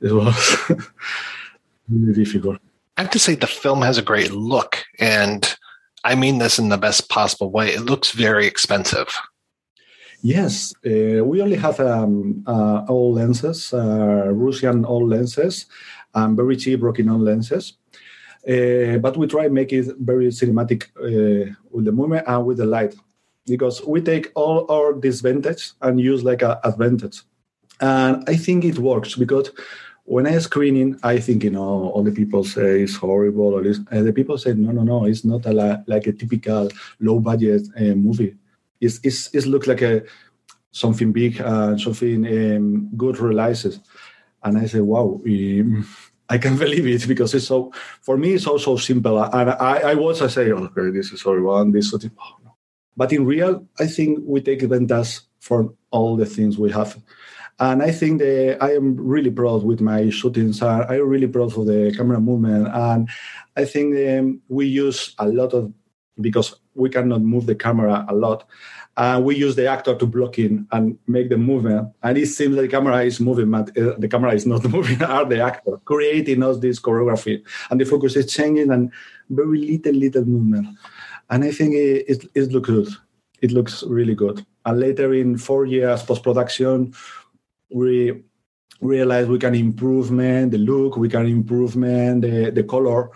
It 0.00 0.12
was 0.12 0.58
really 1.88 2.14
difficult. 2.14 2.58
I 2.96 3.02
have 3.02 3.10
to 3.12 3.18
say 3.18 3.34
the 3.34 3.46
film 3.46 3.82
has 3.82 3.98
a 3.98 4.02
great 4.02 4.32
look 4.32 4.84
and 4.98 5.56
i 6.04 6.14
mean 6.14 6.38
this 6.38 6.58
in 6.58 6.68
the 6.68 6.78
best 6.78 7.08
possible 7.08 7.50
way. 7.50 7.68
It 7.68 7.82
looks 7.82 8.10
very 8.10 8.46
expensive 8.46 9.08
Yes, 10.24 10.72
uh, 10.86 11.24
we 11.24 11.42
only 11.42 11.56
have 11.56 11.80
um, 11.80 12.44
uh, 12.46 12.84
old 12.88 13.16
lenses, 13.16 13.74
uh, 13.74 14.28
Russian 14.30 14.84
old 14.84 15.10
lenses, 15.10 15.66
and 16.14 16.36
very 16.36 16.56
cheap 16.56 16.80
Rokinon 16.80 17.22
lenses. 17.24 17.72
Uh, 18.48 18.98
but 18.98 19.16
we 19.16 19.26
try 19.26 19.48
make 19.48 19.72
it 19.72 19.86
very 19.98 20.28
cinematic 20.28 20.84
uh, 20.96 21.52
with 21.72 21.86
the 21.86 21.92
movement 21.92 22.24
and 22.28 22.46
with 22.46 22.58
the 22.58 22.64
light, 22.66 22.94
because 23.46 23.84
we 23.84 24.00
take 24.00 24.30
all 24.36 24.70
our 24.70 24.92
disadvantage 24.92 25.72
and 25.82 26.00
use 26.00 26.22
like 26.22 26.42
a 26.42 26.60
advantage. 26.62 27.22
And 27.80 28.22
I 28.28 28.36
think 28.36 28.64
it 28.64 28.78
works 28.78 29.16
because 29.16 29.50
when 30.04 30.28
I 30.28 30.38
screening, 30.38 31.00
I 31.02 31.18
think 31.18 31.42
you 31.42 31.50
know 31.50 31.90
all 31.90 32.04
the 32.04 32.12
people 32.12 32.44
say 32.44 32.82
it's 32.82 32.94
horrible, 32.94 33.54
or 33.54 33.60
uh, 33.60 34.02
the 34.02 34.12
people 34.12 34.38
say 34.38 34.54
no, 34.54 34.70
no, 34.70 34.84
no, 34.84 35.04
it's 35.04 35.24
not 35.24 35.46
a, 35.46 35.82
like 35.88 36.06
a 36.06 36.12
typical 36.12 36.68
low 37.00 37.18
budget 37.18 37.66
movie 37.76 38.36
it 38.82 39.46
looks 39.46 39.66
like 39.66 39.82
a 39.82 40.02
something 40.72 41.12
big 41.12 41.40
and 41.40 41.80
something 41.80 42.26
um, 42.26 42.90
good 42.96 43.18
realizes. 43.18 43.80
And 44.42 44.58
I 44.58 44.66
say, 44.66 44.80
wow, 44.80 45.20
I 46.28 46.38
can't 46.38 46.58
believe 46.58 46.86
it 46.86 47.06
because 47.06 47.34
it's 47.34 47.46
so, 47.46 47.72
for 48.00 48.16
me, 48.16 48.32
it's 48.32 48.46
also 48.46 48.76
simple. 48.76 49.22
And 49.22 49.50
I, 49.50 49.92
I 49.92 49.94
was, 49.94 50.20
I 50.22 50.26
say, 50.26 50.50
oh, 50.50 50.70
okay, 50.76 50.90
this 50.90 51.12
is. 51.12 51.24
And 51.24 51.74
this, 51.74 51.90
sort 51.90 52.04
of, 52.04 52.12
oh, 52.18 52.36
no. 52.44 52.56
But 52.96 53.12
in 53.12 53.24
real, 53.24 53.66
I 53.78 53.86
think 53.86 54.20
we 54.24 54.40
take 54.40 54.62
advantage 54.62 55.20
for 55.40 55.72
all 55.90 56.16
the 56.16 56.26
things 56.26 56.58
we 56.58 56.72
have. 56.72 56.98
And 57.58 57.82
I 57.82 57.92
think 57.92 58.22
I 58.22 58.72
am 58.72 58.96
really 58.96 59.30
proud 59.30 59.62
with 59.62 59.80
my 59.80 60.10
shootings. 60.10 60.62
I'm 60.62 61.06
really 61.06 61.28
proud 61.28 61.56
of 61.56 61.66
the 61.66 61.92
camera 61.96 62.18
movement. 62.18 62.68
And 62.72 63.08
I 63.56 63.64
think 63.66 63.94
um, 64.08 64.40
we 64.48 64.66
use 64.66 65.14
a 65.18 65.28
lot 65.28 65.52
of, 65.52 65.72
because 66.20 66.54
we 66.74 66.88
cannot 66.88 67.22
move 67.22 67.46
the 67.46 67.54
camera 67.54 68.04
a 68.08 68.14
lot. 68.14 68.48
Uh, 68.96 69.20
we 69.24 69.34
use 69.36 69.56
the 69.56 69.66
actor 69.66 69.94
to 69.94 70.06
block 70.06 70.38
in 70.38 70.66
and 70.72 70.98
make 71.06 71.30
the 71.30 71.38
movement. 71.38 71.88
And 72.02 72.18
it 72.18 72.26
seems 72.26 72.56
that 72.56 72.62
the 72.62 72.68
camera 72.68 73.02
is 73.02 73.20
moving, 73.20 73.50
but 73.50 73.76
uh, 73.76 73.94
the 73.98 74.08
camera 74.08 74.34
is 74.34 74.44
not 74.44 74.64
moving, 74.68 75.02
are 75.02 75.24
the 75.24 75.40
actor 75.40 75.78
creating 75.84 76.42
us 76.42 76.58
this 76.58 76.78
choreography. 76.78 77.42
And 77.70 77.80
the 77.80 77.86
focus 77.86 78.16
is 78.16 78.32
changing 78.32 78.70
and 78.70 78.92
very 79.30 79.58
little, 79.58 79.94
little 79.94 80.24
movement. 80.24 80.76
And 81.30 81.44
I 81.44 81.50
think 81.52 81.74
it, 81.74 82.04
it, 82.08 82.24
it 82.34 82.52
looks 82.52 82.68
good. 82.68 82.88
It 83.40 83.50
looks 83.50 83.82
really 83.82 84.14
good. 84.14 84.44
And 84.64 84.78
later 84.78 85.14
in 85.14 85.38
four 85.38 85.64
years 85.66 86.02
post 86.02 86.22
production, 86.22 86.94
we 87.70 88.22
realize 88.82 89.26
we 89.26 89.38
can 89.38 89.54
improvement 89.54 90.50
the 90.50 90.58
look, 90.58 90.96
we 90.96 91.08
can 91.08 91.26
improvement 91.26 92.22
the, 92.22 92.50
the 92.50 92.64
color. 92.64 93.10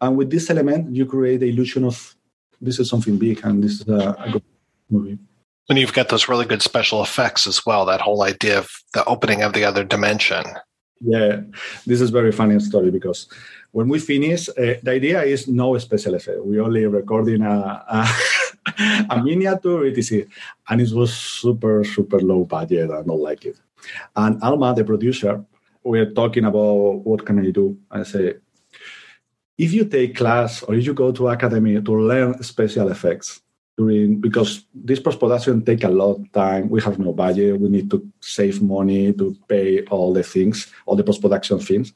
And 0.00 0.16
with 0.16 0.30
this 0.30 0.50
element, 0.50 0.94
you 0.94 1.06
create 1.06 1.40
the 1.40 1.50
illusion 1.50 1.84
of 1.84 2.16
this 2.60 2.78
is 2.78 2.88
something 2.88 3.18
big 3.18 3.40
and 3.44 3.62
this 3.62 3.80
is 3.80 3.88
a, 3.88 4.16
a 4.18 4.30
good 4.32 4.42
movie. 4.90 5.18
And 5.68 5.78
you've 5.78 5.92
got 5.92 6.08
those 6.08 6.28
really 6.28 6.46
good 6.46 6.62
special 6.62 7.02
effects 7.02 7.46
as 7.46 7.64
well. 7.64 7.86
That 7.86 8.00
whole 8.00 8.22
idea 8.22 8.58
of 8.58 8.68
the 8.92 9.04
opening 9.04 9.42
of 9.42 9.52
the 9.52 9.64
other 9.64 9.84
dimension. 9.84 10.44
Yeah, 11.00 11.40
this 11.86 12.00
is 12.00 12.10
very 12.10 12.32
funny 12.32 12.58
story 12.60 12.90
because 12.90 13.28
when 13.70 13.88
we 13.88 13.98
finish, 13.98 14.48
uh, 14.48 14.74
the 14.82 14.90
idea 14.90 15.22
is 15.22 15.48
no 15.48 15.78
special 15.78 16.14
effect. 16.14 16.44
We 16.44 16.60
only 16.60 16.86
recording 16.86 17.42
a, 17.42 17.84
a, 17.88 18.08
a 19.10 19.22
miniature 19.22 19.86
etc. 19.86 20.24
And 20.68 20.80
it 20.80 20.90
was 20.92 21.14
super 21.14 21.84
super 21.84 22.20
low 22.20 22.44
budget. 22.44 22.90
I 22.90 23.02
don't 23.02 23.20
like 23.20 23.46
it. 23.46 23.56
And 24.14 24.42
Alma, 24.42 24.74
the 24.74 24.84
producer, 24.84 25.44
we're 25.84 26.10
talking 26.10 26.44
about 26.44 27.06
what 27.06 27.24
can 27.24 27.38
I 27.38 27.50
do. 27.50 27.78
I 27.90 28.02
say, 28.02 28.34
if 29.60 29.74
you 29.74 29.84
take 29.84 30.16
class 30.16 30.62
or 30.62 30.74
if 30.74 30.86
you 30.86 30.94
go 30.94 31.12
to 31.12 31.28
academy 31.28 31.80
to 31.82 31.92
learn 31.92 32.42
special 32.42 32.88
effects 32.90 33.42
during 33.76 34.20
because 34.20 34.64
this 34.74 35.00
post 35.00 35.20
production 35.20 35.62
take 35.62 35.84
a 35.84 35.88
lot 35.88 36.16
of 36.16 36.32
time 36.32 36.68
we 36.70 36.80
have 36.80 36.98
no 36.98 37.12
budget 37.12 37.60
we 37.60 37.68
need 37.68 37.90
to 37.90 37.98
save 38.20 38.62
money 38.62 39.12
to 39.12 39.36
pay 39.48 39.82
all 39.84 40.12
the 40.14 40.22
things 40.22 40.72
all 40.86 40.96
the 40.96 41.04
post 41.04 41.20
production 41.20 41.58
things. 41.58 41.92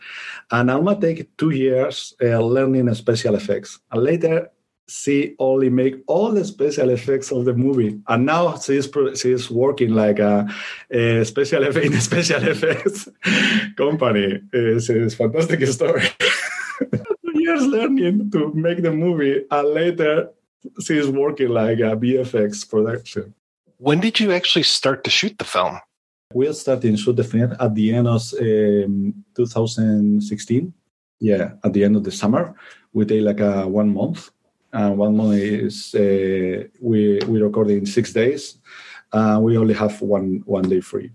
And 0.50 0.70
alma 0.70 0.94
take 1.00 1.36
two 1.36 1.50
years 1.50 2.14
uh, 2.22 2.40
learning 2.40 2.92
special 2.94 3.34
effects. 3.34 3.80
And 3.90 4.02
later 4.02 4.50
she 4.86 5.34
only 5.38 5.70
make 5.70 5.94
all 6.06 6.30
the 6.32 6.44
special 6.44 6.90
effects 6.90 7.32
of 7.32 7.46
the 7.46 7.54
movie. 7.54 7.98
And 8.08 8.26
now 8.26 8.58
she's 8.58 8.88
she's 9.20 9.50
working 9.50 9.94
like 9.94 10.18
a, 10.18 10.46
a 10.90 11.24
special 11.24 11.64
effect 11.64 11.86
in 11.90 11.94
a 11.94 12.00
special 12.00 12.42
effects 12.46 13.08
company. 13.76 14.40
It's, 14.52 14.90
it's 14.90 15.14
a 15.14 15.16
fantastic 15.16 15.66
story 15.66 16.08
years 17.54 17.66
learning 17.66 18.30
to 18.30 18.52
make 18.54 18.82
the 18.82 18.90
movie, 18.90 19.44
and 19.50 19.68
later 19.68 20.30
she's 20.80 21.08
working 21.08 21.48
like 21.48 21.78
a 21.78 21.96
VFX 21.96 22.68
production. 22.68 23.34
When 23.78 24.00
did 24.00 24.20
you 24.20 24.32
actually 24.32 24.62
start 24.62 25.04
to 25.04 25.10
shoot 25.10 25.36
the 25.38 25.44
film? 25.44 25.78
We 26.32 26.52
started 26.52 26.82
to 26.82 26.96
shoot 26.96 27.16
the 27.16 27.24
film 27.24 27.54
at 27.58 27.74
the 27.74 27.94
end 27.94 28.08
of 28.08 28.22
um, 28.40 29.24
2016. 29.36 30.72
Yeah, 31.20 31.52
at 31.62 31.72
the 31.72 31.84
end 31.84 31.96
of 31.96 32.04
the 32.04 32.10
summer, 32.10 32.54
we 32.92 33.04
take 33.04 33.22
like 33.22 33.40
a 33.40 33.66
one 33.66 33.94
month, 33.94 34.30
and 34.72 34.98
one 34.98 35.16
month 35.16 35.34
is 35.34 35.94
uh, 35.94 36.64
we 36.80 37.18
we 37.28 37.40
recorded 37.40 37.78
in 37.78 37.86
six 37.86 38.12
days. 38.12 38.58
Uh, 39.12 39.38
we 39.40 39.56
only 39.56 39.74
have 39.74 40.00
one 40.02 40.42
one 40.44 40.68
day 40.68 40.80
free, 40.80 41.12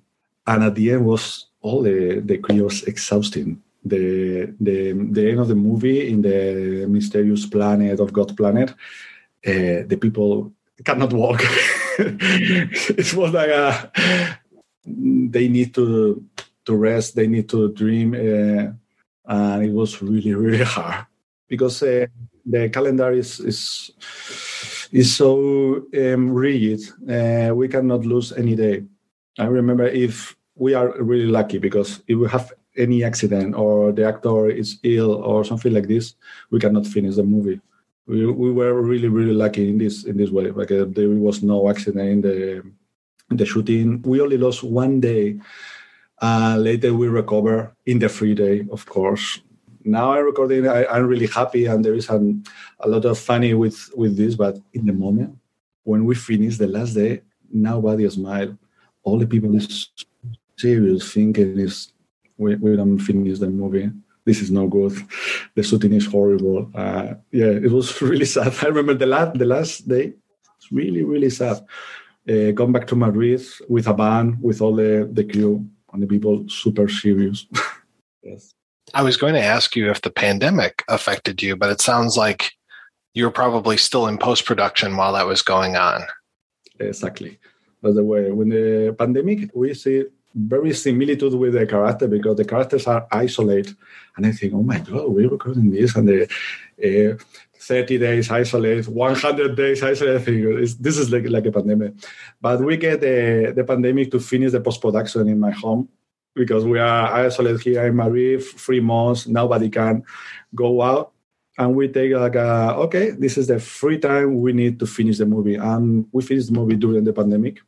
and 0.47 0.63
at 0.63 0.75
the 0.75 0.91
end 0.93 1.05
was 1.05 1.47
all 1.61 1.81
the 1.81 2.21
the 2.21 2.37
crew 2.37 2.63
was 2.63 2.83
exhausting 2.83 3.61
the 3.83 4.53
the 4.59 4.93
the 4.93 5.29
end 5.29 5.39
of 5.39 5.47
the 5.47 5.55
movie 5.55 6.09
in 6.09 6.21
the 6.21 6.85
mysterious 6.87 7.45
planet 7.45 7.99
of 7.99 8.13
God 8.13 8.35
planet, 8.35 8.71
uh, 9.45 9.87
the 9.87 9.97
people 9.99 10.51
cannot 10.83 11.13
walk. 11.13 11.41
it 11.99 13.13
was 13.13 13.33
like 13.33 13.49
a, 13.49 13.91
they 14.85 15.47
need 15.47 15.73
to 15.75 16.23
to 16.65 16.75
rest, 16.75 17.15
they 17.15 17.27
need 17.27 17.49
to 17.49 17.71
dream, 17.73 18.13
uh, 18.13 18.71
and 19.25 19.63
it 19.63 19.71
was 19.71 20.01
really 20.01 20.33
really 20.33 20.63
hard 20.63 21.05
because 21.47 21.81
uh, 21.83 22.05
the 22.45 22.69
calendar 22.69 23.11
is 23.11 23.39
is 23.39 23.91
is 24.91 25.15
so 25.15 25.85
um, 25.95 26.31
rigid. 26.31 26.81
Uh, 27.07 27.53
we 27.55 27.67
cannot 27.67 28.05
lose 28.05 28.31
any 28.33 28.55
day. 28.55 28.83
I 29.37 29.45
remember 29.45 29.87
if 29.87 30.35
we 30.55 30.73
are 30.73 30.93
really 31.01 31.27
lucky 31.27 31.57
because 31.57 32.01
if 32.07 32.17
we 32.17 32.27
have 32.27 32.51
any 32.77 33.03
accident 33.03 33.55
or 33.55 33.91
the 33.91 34.05
actor 34.07 34.49
is 34.49 34.79
ill 34.83 35.13
or 35.15 35.43
something 35.43 35.73
like 35.73 35.87
this, 35.87 36.15
we 36.51 36.59
cannot 36.59 36.87
finish 36.87 37.15
the 37.15 37.23
movie. 37.23 37.59
We, 38.05 38.25
we 38.25 38.51
were 38.51 38.81
really 38.81 39.07
really 39.07 39.33
lucky 39.33 39.69
in 39.69 39.77
this 39.77 40.05
in 40.05 40.17
this 40.17 40.31
way. 40.31 40.51
Like 40.51 40.71
uh, 40.71 40.85
there 40.87 41.09
was 41.09 41.43
no 41.43 41.69
accident 41.69 42.09
in 42.09 42.21
the 42.21 42.63
in 43.31 43.37
the 43.37 43.45
shooting. 43.45 44.01
We 44.01 44.21
only 44.21 44.37
lost 44.37 44.63
one 44.63 44.99
day. 44.99 45.39
Uh, 46.21 46.57
later 46.59 46.93
we 46.93 47.07
recover 47.07 47.73
in 47.85 47.99
the 47.99 48.09
free 48.09 48.35
day, 48.35 48.67
of 48.73 48.85
course. 48.85 49.39
Now 49.85 50.11
I'm 50.11 50.25
recording. 50.25 50.67
I, 50.67 50.83
am 50.97 51.07
really 51.07 51.27
happy, 51.27 51.65
and 51.65 51.85
there 51.85 51.93
is 51.93 52.09
an, 52.09 52.43
a 52.81 52.89
lot 52.89 53.05
of 53.05 53.17
funny 53.17 53.53
with 53.53 53.89
with 53.95 54.17
this. 54.17 54.35
But 54.35 54.59
in 54.73 54.85
the 54.85 54.91
moment 54.91 55.37
when 55.83 56.05
we 56.05 56.15
finish 56.15 56.57
the 56.57 56.67
last 56.67 56.93
day, 56.93 57.21
nobody 57.51 58.09
smile. 58.09 58.57
All 59.03 59.17
the 59.17 59.25
people 59.25 59.55
is 59.55 59.89
serious, 60.57 61.13
thinking 61.13 61.57
is 61.57 61.93
we, 62.39 62.55
we 62.55 62.75
don't 62.75 62.97
finish 62.99 63.37
the 63.39 63.49
movie. 63.49 63.91
This 64.25 64.41
is 64.41 64.49
no 64.49 64.67
good. 64.67 64.93
The 65.55 65.63
shooting 65.63 65.93
is 65.93 66.05
horrible. 66.05 66.71
Uh, 66.73 67.15
yeah, 67.31 67.47
it 67.47 67.71
was 67.71 68.01
really 68.01 68.25
sad. 68.25 68.53
I 68.63 68.67
remember 68.67 68.93
the 68.93 69.05
last 69.05 69.37
the 69.37 69.45
last 69.45 69.87
day. 69.87 70.13
It's 70.57 70.71
really 70.71 71.03
really 71.03 71.29
sad. 71.29 71.57
Uh, 72.29 72.51
come 72.55 72.71
back 72.71 72.87
to 72.87 72.95
Madrid 72.95 73.41
with 73.67 73.87
a 73.87 73.93
band, 73.93 74.41
with 74.41 74.61
all 74.61 74.75
the 74.75 75.09
the 75.11 75.23
crew 75.23 75.65
and 75.93 76.01
the 76.01 76.07
people 76.07 76.47
super 76.47 76.87
serious. 76.87 77.45
yes. 78.23 78.53
I 78.93 79.03
was 79.03 79.17
going 79.17 79.35
to 79.35 79.43
ask 79.43 79.75
you 79.75 79.91
if 79.91 80.01
the 80.01 80.09
pandemic 80.09 80.83
affected 80.87 81.43
you, 81.43 81.55
but 81.55 81.69
it 81.69 81.81
sounds 81.81 82.17
like 82.17 82.51
you 83.13 83.25
were 83.25 83.31
probably 83.31 83.77
still 83.77 84.07
in 84.07 84.17
post 84.17 84.45
production 84.45 84.95
while 84.95 85.13
that 85.13 85.27
was 85.27 85.43
going 85.43 85.75
on. 85.75 86.01
Exactly. 86.79 87.37
That's 87.81 87.95
the 87.95 88.03
way. 88.03 88.31
When 88.31 88.49
the 88.49 88.95
pandemic, 88.97 89.51
we 89.53 89.73
see 89.73 90.05
very 90.35 90.73
similitude 90.73 91.33
with 91.33 91.53
the 91.53 91.65
character 91.65 92.07
because 92.07 92.37
the 92.37 92.45
characters 92.45 92.87
are 92.87 93.07
isolated. 93.11 93.75
And 94.15 94.25
I 94.25 94.31
think, 94.31 94.53
oh 94.53 94.63
my 94.63 94.79
God, 94.79 95.09
we're 95.09 95.29
recording 95.29 95.71
this 95.71 95.95
and 95.95 96.07
the 96.07 96.23
uh, 96.83 97.17
30 97.59 97.97
days 97.97 98.31
isolated, 98.31 98.87
100 98.87 99.55
days 99.55 99.83
isolated. 99.83 100.21
I 100.21 100.23
think 100.23 100.79
this 100.79 100.97
is 100.97 101.11
like, 101.11 101.27
like 101.29 101.45
a 101.45 101.51
pandemic. 101.51 101.93
But 102.41 102.61
we 102.61 102.77
get 102.77 103.01
the, 103.01 103.53
the 103.55 103.63
pandemic 103.63 104.11
to 104.11 104.19
finish 104.19 104.51
the 104.51 104.61
post 104.61 104.81
production 104.81 105.27
in 105.27 105.39
my 105.39 105.51
home 105.51 105.89
because 106.35 106.63
we 106.63 106.79
are 106.79 107.13
isolated 107.13 107.61
here 107.61 107.85
in 107.85 107.95
Madrid, 107.95 108.43
three 108.43 108.79
months, 108.79 109.27
nobody 109.27 109.69
can 109.69 110.03
go 110.55 110.81
out. 110.81 111.11
And 111.57 111.75
we 111.75 111.89
take 111.89 112.13
like, 112.13 112.35
a, 112.35 112.73
okay, 112.77 113.09
this 113.11 113.37
is 113.37 113.47
the 113.47 113.59
free 113.59 113.97
time 113.97 114.39
we 114.39 114.53
need 114.53 114.79
to 114.79 114.85
finish 114.85 115.17
the 115.17 115.25
movie. 115.25 115.55
And 115.55 116.07
we 116.13 116.23
finished 116.23 116.47
the 116.47 116.53
movie 116.53 116.77
during 116.77 117.03
the 117.03 117.11
pandemic. 117.11 117.59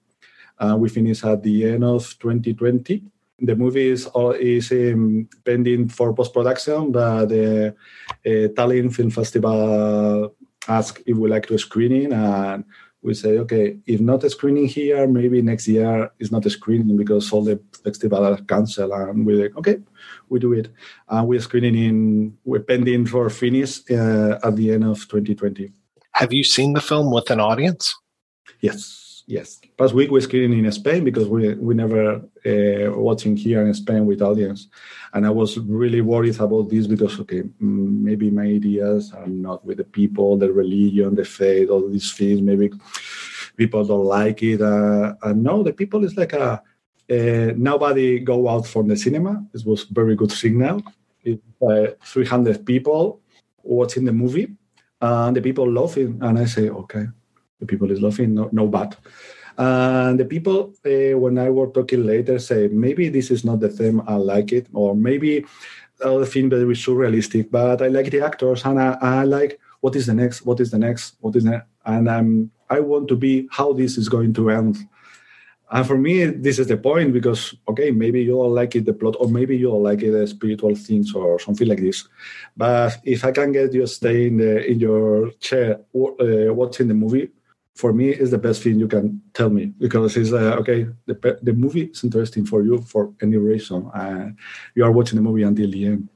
Uh, 0.61 0.75
we 0.77 0.89
finished 0.89 1.25
at 1.25 1.41
the 1.41 1.65
end 1.65 1.83
of 1.83 2.03
2020. 2.19 3.03
The 3.39 3.55
movie 3.55 3.87
is, 3.87 4.07
is 4.39 4.71
um, 4.71 5.27
pending 5.43 5.89
for 5.89 6.13
post 6.13 6.33
production, 6.33 6.91
but 6.91 7.25
the 7.25 7.69
uh, 7.69 8.47
Tallinn 8.53 8.93
Film 8.93 9.09
Festival 9.09 10.35
asked 10.67 11.01
if 11.07 11.17
we 11.17 11.27
like 11.27 11.47
to 11.47 11.57
screening, 11.57 12.13
and 12.13 12.63
we 13.01 13.15
say, 13.15 13.39
okay, 13.39 13.77
if 13.87 13.99
not 13.99 14.23
a 14.23 14.29
screening 14.29 14.67
here, 14.67 15.07
maybe 15.07 15.41
next 15.41 15.67
year 15.67 16.11
is 16.19 16.31
not 16.31 16.45
a 16.45 16.51
screening 16.51 16.95
because 16.95 17.33
all 17.33 17.43
the 17.43 17.59
festival 17.83 18.23
are 18.23 18.37
canceled. 18.43 18.91
And 18.91 19.25
we're 19.25 19.41
like, 19.41 19.57
okay, 19.57 19.79
we 20.29 20.39
do 20.39 20.53
it. 20.53 20.69
And 21.09 21.27
we're 21.27 21.39
screening 21.39 21.75
in, 21.75 22.37
we're 22.45 22.59
pending 22.59 23.07
for 23.07 23.27
finish 23.31 23.79
uh, 23.89 24.37
at 24.43 24.55
the 24.55 24.73
end 24.73 24.83
of 24.83 24.99
2020. 25.07 25.73
Have 26.11 26.31
you 26.31 26.43
seen 26.43 26.73
the 26.73 26.81
film 26.81 27.11
with 27.11 27.31
an 27.31 27.39
audience? 27.39 27.95
Yes 28.59 29.10
yes. 29.31 29.61
Past 29.77 29.93
week 29.93 30.11
we're 30.11 30.21
screening 30.21 30.65
in 30.65 30.71
Spain 30.71 31.03
because 31.03 31.27
we 31.27 31.53
we 31.55 31.73
never 31.73 32.03
uh, 32.51 32.87
watching 33.07 33.35
here 33.37 33.65
in 33.65 33.73
Spain 33.73 34.05
with 34.05 34.21
audience, 34.21 34.67
and 35.13 35.25
I 35.25 35.29
was 35.29 35.57
really 35.57 36.01
worried 36.01 36.39
about 36.39 36.69
this 36.69 36.85
because 36.87 37.19
okay, 37.21 37.41
mm, 37.43 38.01
maybe 38.07 38.29
my 38.29 38.47
ideas 38.59 39.13
are 39.13 39.27
not 39.27 39.65
with 39.65 39.77
the 39.77 39.89
people, 39.99 40.37
the 40.37 40.51
religion, 40.51 41.15
the 41.15 41.25
faith, 41.25 41.69
all 41.69 41.87
these 41.89 42.11
things. 42.13 42.41
Maybe 42.41 42.71
people 43.55 43.83
don't 43.85 44.05
like 44.05 44.43
it. 44.43 44.61
Uh, 44.61 45.15
and 45.23 45.43
no, 45.43 45.63
the 45.63 45.73
people 45.73 46.03
is 46.03 46.17
like 46.17 46.33
a 46.33 46.61
uh, 47.15 47.51
nobody 47.55 48.19
go 48.19 48.47
out 48.49 48.67
from 48.67 48.87
the 48.87 48.97
cinema. 48.97 49.43
This 49.53 49.63
was 49.65 49.85
very 49.85 50.15
good 50.15 50.31
signal. 50.31 50.83
Uh, 51.61 51.87
300 52.03 52.65
people 52.65 53.21
watching 53.63 54.05
the 54.05 54.11
movie, 54.11 54.47
and 54.99 55.35
the 55.35 55.41
people 55.41 55.71
laughing, 55.71 56.17
and 56.21 56.39
I 56.39 56.45
say 56.45 56.69
okay 56.69 57.05
the 57.61 57.65
people 57.65 57.89
is 57.91 58.01
laughing, 58.01 58.33
no, 58.33 58.49
no 58.51 58.67
bad. 58.67 58.97
And 59.57 60.19
the 60.19 60.25
people, 60.25 60.73
uh, 60.85 61.17
when 61.17 61.37
I 61.37 61.49
were 61.49 61.67
talking 61.67 62.05
later, 62.05 62.39
say 62.39 62.67
maybe 62.67 63.07
this 63.07 63.31
is 63.31 63.45
not 63.45 63.59
the 63.61 63.69
theme 63.69 64.01
I 64.07 64.15
like 64.15 64.51
it, 64.51 64.67
or 64.73 64.95
maybe 64.95 65.45
the 65.99 66.25
film 66.25 66.49
very 66.49 66.75
surrealistic, 66.75 67.51
but 67.51 67.81
I 67.81 67.87
like 67.87 68.09
the 68.11 68.21
actors 68.21 68.65
and 68.65 68.81
I, 68.81 68.97
I, 69.01 69.23
like 69.23 69.59
what 69.81 69.95
is 69.95 70.07
the 70.07 70.13
next, 70.13 70.45
what 70.45 70.59
is 70.59 70.71
the 70.71 70.79
next, 70.79 71.15
what 71.21 71.35
is 71.35 71.43
the, 71.43 71.51
next? 71.51 71.67
and 71.85 72.49
I 72.69 72.79
want 72.79 73.07
to 73.09 73.15
be 73.15 73.47
how 73.51 73.73
this 73.73 73.97
is 73.97 74.09
going 74.09 74.33
to 74.33 74.49
end. 74.49 74.77
And 75.73 75.87
for 75.87 75.97
me, 75.97 76.25
this 76.25 76.59
is 76.59 76.67
the 76.67 76.77
point 76.77 77.13
because 77.13 77.55
okay, 77.67 77.91
maybe 77.91 78.21
you 78.21 78.31
don't 78.31 78.53
like 78.53 78.75
it 78.75 78.85
the 78.85 78.93
plot, 78.93 79.15
or 79.19 79.29
maybe 79.29 79.55
you 79.55 79.69
don't 79.69 79.83
like 79.83 80.01
it 80.01 80.11
the 80.11 80.27
spiritual 80.27 80.75
things 80.75 81.13
or 81.13 81.39
something 81.39 81.67
like 81.67 81.79
this. 81.79 82.07
But 82.57 82.97
if 83.05 83.23
I 83.23 83.31
can 83.31 83.53
get 83.53 83.73
you 83.73 83.87
stay 83.87 84.27
in 84.27 84.37
the 84.37 84.65
in 84.69 84.79
your 84.79 85.31
chair 85.39 85.79
uh, 85.95 86.53
watching 86.53 86.89
the 86.89 86.93
movie, 86.93 87.29
for 87.75 87.93
me 87.93 88.09
is 88.09 88.31
the 88.31 88.37
best 88.37 88.63
thing 88.63 88.79
you 88.79 88.87
can 88.87 89.21
tell 89.33 89.49
me 89.49 89.67
because 89.79 90.17
it's 90.17 90.31
uh, 90.31 90.55
okay 90.59 90.87
the, 91.05 91.39
the 91.41 91.53
movie 91.53 91.83
is 91.83 92.03
interesting 92.03 92.45
for 92.45 92.61
you 92.63 92.81
for 92.81 93.13
any 93.21 93.37
reason 93.37 93.89
uh, 93.93 94.29
you 94.75 94.83
are 94.83 94.91
watching 94.91 95.15
the 95.15 95.21
movie 95.21 95.43
until 95.43 95.69
the 95.69 95.85
end. 95.85 96.09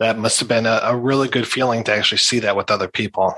That 0.00 0.18
must 0.18 0.38
have 0.40 0.48
been 0.48 0.66
a, 0.66 0.80
a 0.82 0.96
really 0.96 1.28
good 1.28 1.46
feeling 1.46 1.82
to 1.84 1.92
actually 1.92 2.18
see 2.18 2.38
that 2.40 2.56
with 2.56 2.70
other 2.70 2.88
people. 2.88 3.34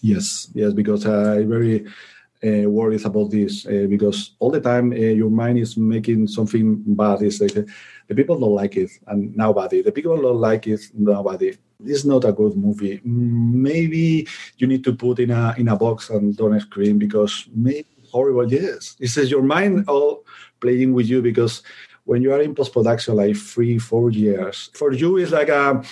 Yes 0.00 0.50
yes 0.54 0.72
because 0.72 1.06
i 1.06 1.42
very 1.44 1.86
uh, 2.44 2.68
worries 2.68 3.04
about 3.04 3.30
this 3.30 3.66
uh, 3.66 3.86
because 3.88 4.32
all 4.38 4.50
the 4.50 4.60
time 4.60 4.92
uh, 4.92 4.96
your 4.96 5.30
mind 5.30 5.58
is 5.58 5.76
making 5.76 6.26
something 6.26 6.82
bad. 6.86 7.22
It's 7.22 7.40
like 7.40 7.54
the 7.54 8.14
people 8.14 8.38
don't 8.38 8.54
like 8.54 8.76
it, 8.76 8.90
and 9.06 9.34
nobody. 9.36 9.82
The 9.82 9.92
people 9.92 10.20
don't 10.20 10.40
like 10.40 10.66
it, 10.66 10.80
nobody. 10.94 11.56
It's 11.84 12.04
not 12.04 12.24
a 12.24 12.32
good 12.32 12.56
movie. 12.56 13.00
Maybe 13.04 14.26
you 14.56 14.66
need 14.66 14.84
to 14.84 14.92
put 14.92 15.18
in 15.18 15.30
a 15.30 15.54
in 15.56 15.68
a 15.68 15.76
box 15.76 16.10
and 16.10 16.36
don't 16.36 16.58
scream 16.60 16.98
because 16.98 17.48
maybe 17.54 17.86
horrible. 18.10 18.50
Yes, 18.50 18.96
it 19.00 19.08
says 19.08 19.30
your 19.30 19.42
mind 19.42 19.88
all 19.88 20.24
playing 20.60 20.92
with 20.92 21.06
you 21.06 21.22
because 21.22 21.62
when 22.04 22.22
you 22.22 22.32
are 22.32 22.42
in 22.42 22.54
post 22.54 22.72
production, 22.72 23.16
like 23.16 23.36
three, 23.36 23.78
four 23.78 24.10
years, 24.10 24.70
for 24.74 24.92
you 24.92 25.16
it's 25.16 25.32
like 25.32 25.48
a 25.48 25.82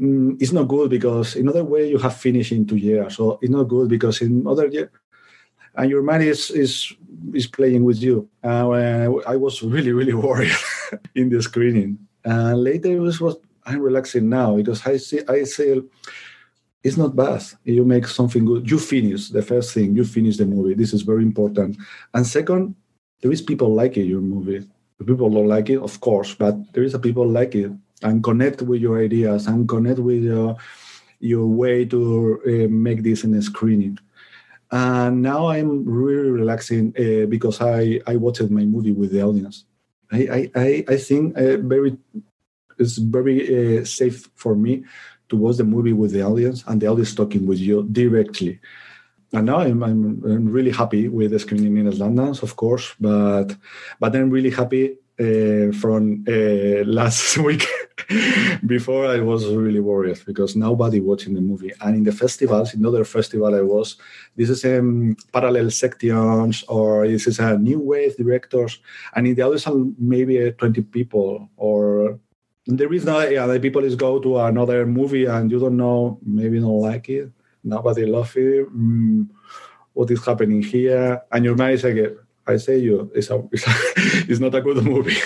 mm, 0.00 0.36
it's 0.40 0.52
not 0.52 0.68
good 0.68 0.90
because 0.90 1.36
in 1.36 1.48
other 1.48 1.64
way 1.64 1.88
you 1.88 1.98
have 1.98 2.16
finished 2.16 2.52
in 2.52 2.66
two 2.66 2.76
years. 2.76 3.16
So 3.16 3.38
it's 3.42 3.52
not 3.52 3.64
good 3.64 3.88
because 3.88 4.20
in 4.22 4.46
other 4.46 4.68
year 4.68 4.90
and 5.76 5.90
your 5.90 6.02
money 6.02 6.26
is 6.28 6.50
is 6.50 6.92
is 7.34 7.46
playing 7.46 7.84
with 7.84 8.02
you. 8.02 8.28
Uh, 8.42 8.68
I 9.26 9.36
was 9.36 9.62
really 9.62 9.92
really 9.92 10.14
worried 10.26 10.56
in 11.14 11.28
the 11.30 11.42
screening. 11.42 11.98
Uh, 12.24 12.54
later 12.54 12.90
it 12.90 13.00
was 13.00 13.20
I'm 13.64 13.80
relaxing 13.80 14.28
now 14.28 14.56
because 14.56 14.86
I 14.86 14.96
see 14.96 15.20
I 15.28 15.44
say 15.44 15.82
it's 16.82 16.96
not 16.96 17.16
bad. 17.16 17.42
You 17.64 17.84
make 17.84 18.06
something 18.06 18.44
good. 18.44 18.70
You 18.70 18.78
finish 18.78 19.30
the 19.30 19.42
first 19.42 19.74
thing. 19.74 19.96
You 19.96 20.04
finish 20.04 20.36
the 20.36 20.46
movie. 20.46 20.74
This 20.74 20.92
is 20.92 21.02
very 21.02 21.24
important. 21.24 21.76
And 22.14 22.24
second, 22.24 22.76
there 23.20 23.32
is 23.32 23.42
people 23.42 23.74
like 23.74 23.96
it, 23.96 24.04
your 24.04 24.20
movie. 24.20 24.64
People 25.04 25.28
don't 25.30 25.48
like 25.48 25.68
it, 25.68 25.78
of 25.78 26.00
course, 26.00 26.34
but 26.34 26.54
there 26.72 26.84
is 26.84 26.94
a 26.94 26.98
people 26.98 27.28
like 27.28 27.54
it 27.54 27.72
and 28.02 28.22
connect 28.22 28.62
with 28.62 28.80
your 28.80 29.02
ideas 29.02 29.46
and 29.46 29.68
connect 29.68 29.98
with 29.98 30.22
your 30.22 30.56
your 31.18 31.46
way 31.46 31.84
to 31.86 32.40
uh, 32.46 32.68
make 32.70 33.02
this 33.02 33.24
in 33.24 33.34
a 33.34 33.42
screening. 33.42 33.98
And 34.70 35.22
now 35.22 35.48
I'm 35.48 35.84
really 35.84 36.30
relaxing 36.30 36.92
uh, 36.98 37.26
because 37.26 37.60
I, 37.60 38.00
I 38.06 38.16
watched 38.16 38.50
my 38.50 38.64
movie 38.64 38.92
with 38.92 39.12
the 39.12 39.22
audience. 39.22 39.64
I, 40.12 40.50
I, 40.54 40.84
I 40.88 40.96
think 40.96 41.36
uh, 41.36 41.56
very 41.58 41.96
it's 42.78 42.98
very 42.98 43.80
uh, 43.80 43.84
safe 43.84 44.28
for 44.34 44.54
me 44.54 44.84
to 45.28 45.36
watch 45.36 45.56
the 45.56 45.64
movie 45.64 45.92
with 45.92 46.12
the 46.12 46.22
audience 46.22 46.62
and 46.66 46.80
the 46.80 46.86
audience 46.86 47.14
talking 47.14 47.46
with 47.46 47.58
you 47.58 47.82
directly. 47.90 48.60
And 49.32 49.46
now 49.46 49.58
I'm, 49.58 49.82
I'm, 49.82 50.22
I'm 50.24 50.48
really 50.48 50.70
happy 50.70 51.08
with 51.08 51.32
the 51.32 51.38
screening 51.38 51.76
in 51.76 51.98
London, 51.98 52.28
of 52.28 52.56
course, 52.56 52.94
but 53.00 53.56
but 53.98 54.14
I'm 54.14 54.30
really 54.30 54.50
happy 54.50 54.96
uh, 55.18 55.72
from 55.72 56.24
uh, 56.28 56.84
last 56.84 57.38
week. 57.48 57.66
Before 58.66 59.06
I 59.06 59.18
was 59.18 59.46
really 59.46 59.80
worried 59.80 60.22
because 60.26 60.54
nobody 60.54 61.00
watching 61.00 61.34
the 61.34 61.40
movie, 61.40 61.72
and 61.80 61.96
in 61.96 62.04
the 62.04 62.12
festivals, 62.12 62.72
in 62.72 62.86
other 62.86 63.04
festival 63.04 63.54
I 63.54 63.62
was, 63.62 63.96
this 64.36 64.48
is 64.48 64.64
um, 64.64 65.16
parallel 65.32 65.70
sections 65.70 66.62
or 66.68 67.08
this 67.08 67.26
is 67.26 67.40
a 67.40 67.58
new 67.58 67.80
wave 67.80 68.16
directors, 68.16 68.78
and 69.14 69.26
in 69.26 69.34
the 69.34 69.42
other 69.42 69.56
others 69.56 69.94
maybe 69.98 70.52
20 70.52 70.82
people 70.82 71.48
or 71.56 72.18
the 72.66 72.88
reason 72.88 73.14
yeah, 73.32 73.46
the 73.46 73.60
people 73.60 73.84
is 73.84 73.94
go 73.94 74.18
to 74.18 74.38
another 74.40 74.86
movie 74.86 75.24
and 75.24 75.50
you 75.50 75.58
don't 75.58 75.76
know, 75.76 76.18
maybe 76.24 76.58
don't 76.58 76.80
like 76.80 77.08
it, 77.08 77.30
nobody 77.62 78.06
love 78.06 78.36
it. 78.36 78.68
Mm, 78.76 79.28
what 79.92 80.10
is 80.10 80.24
happening 80.24 80.62
here? 80.62 81.22
And 81.30 81.44
your 81.44 81.54
mind 81.54 81.74
is 81.74 81.84
like, 81.84 82.16
I 82.46 82.56
say 82.56 82.78
you, 82.78 83.10
it's, 83.14 83.30
a, 83.30 83.42
it's, 83.52 83.66
a, 83.66 83.72
it's 84.30 84.40
not 84.40 84.54
a 84.54 84.60
good 84.60 84.84
movie. 84.84 85.16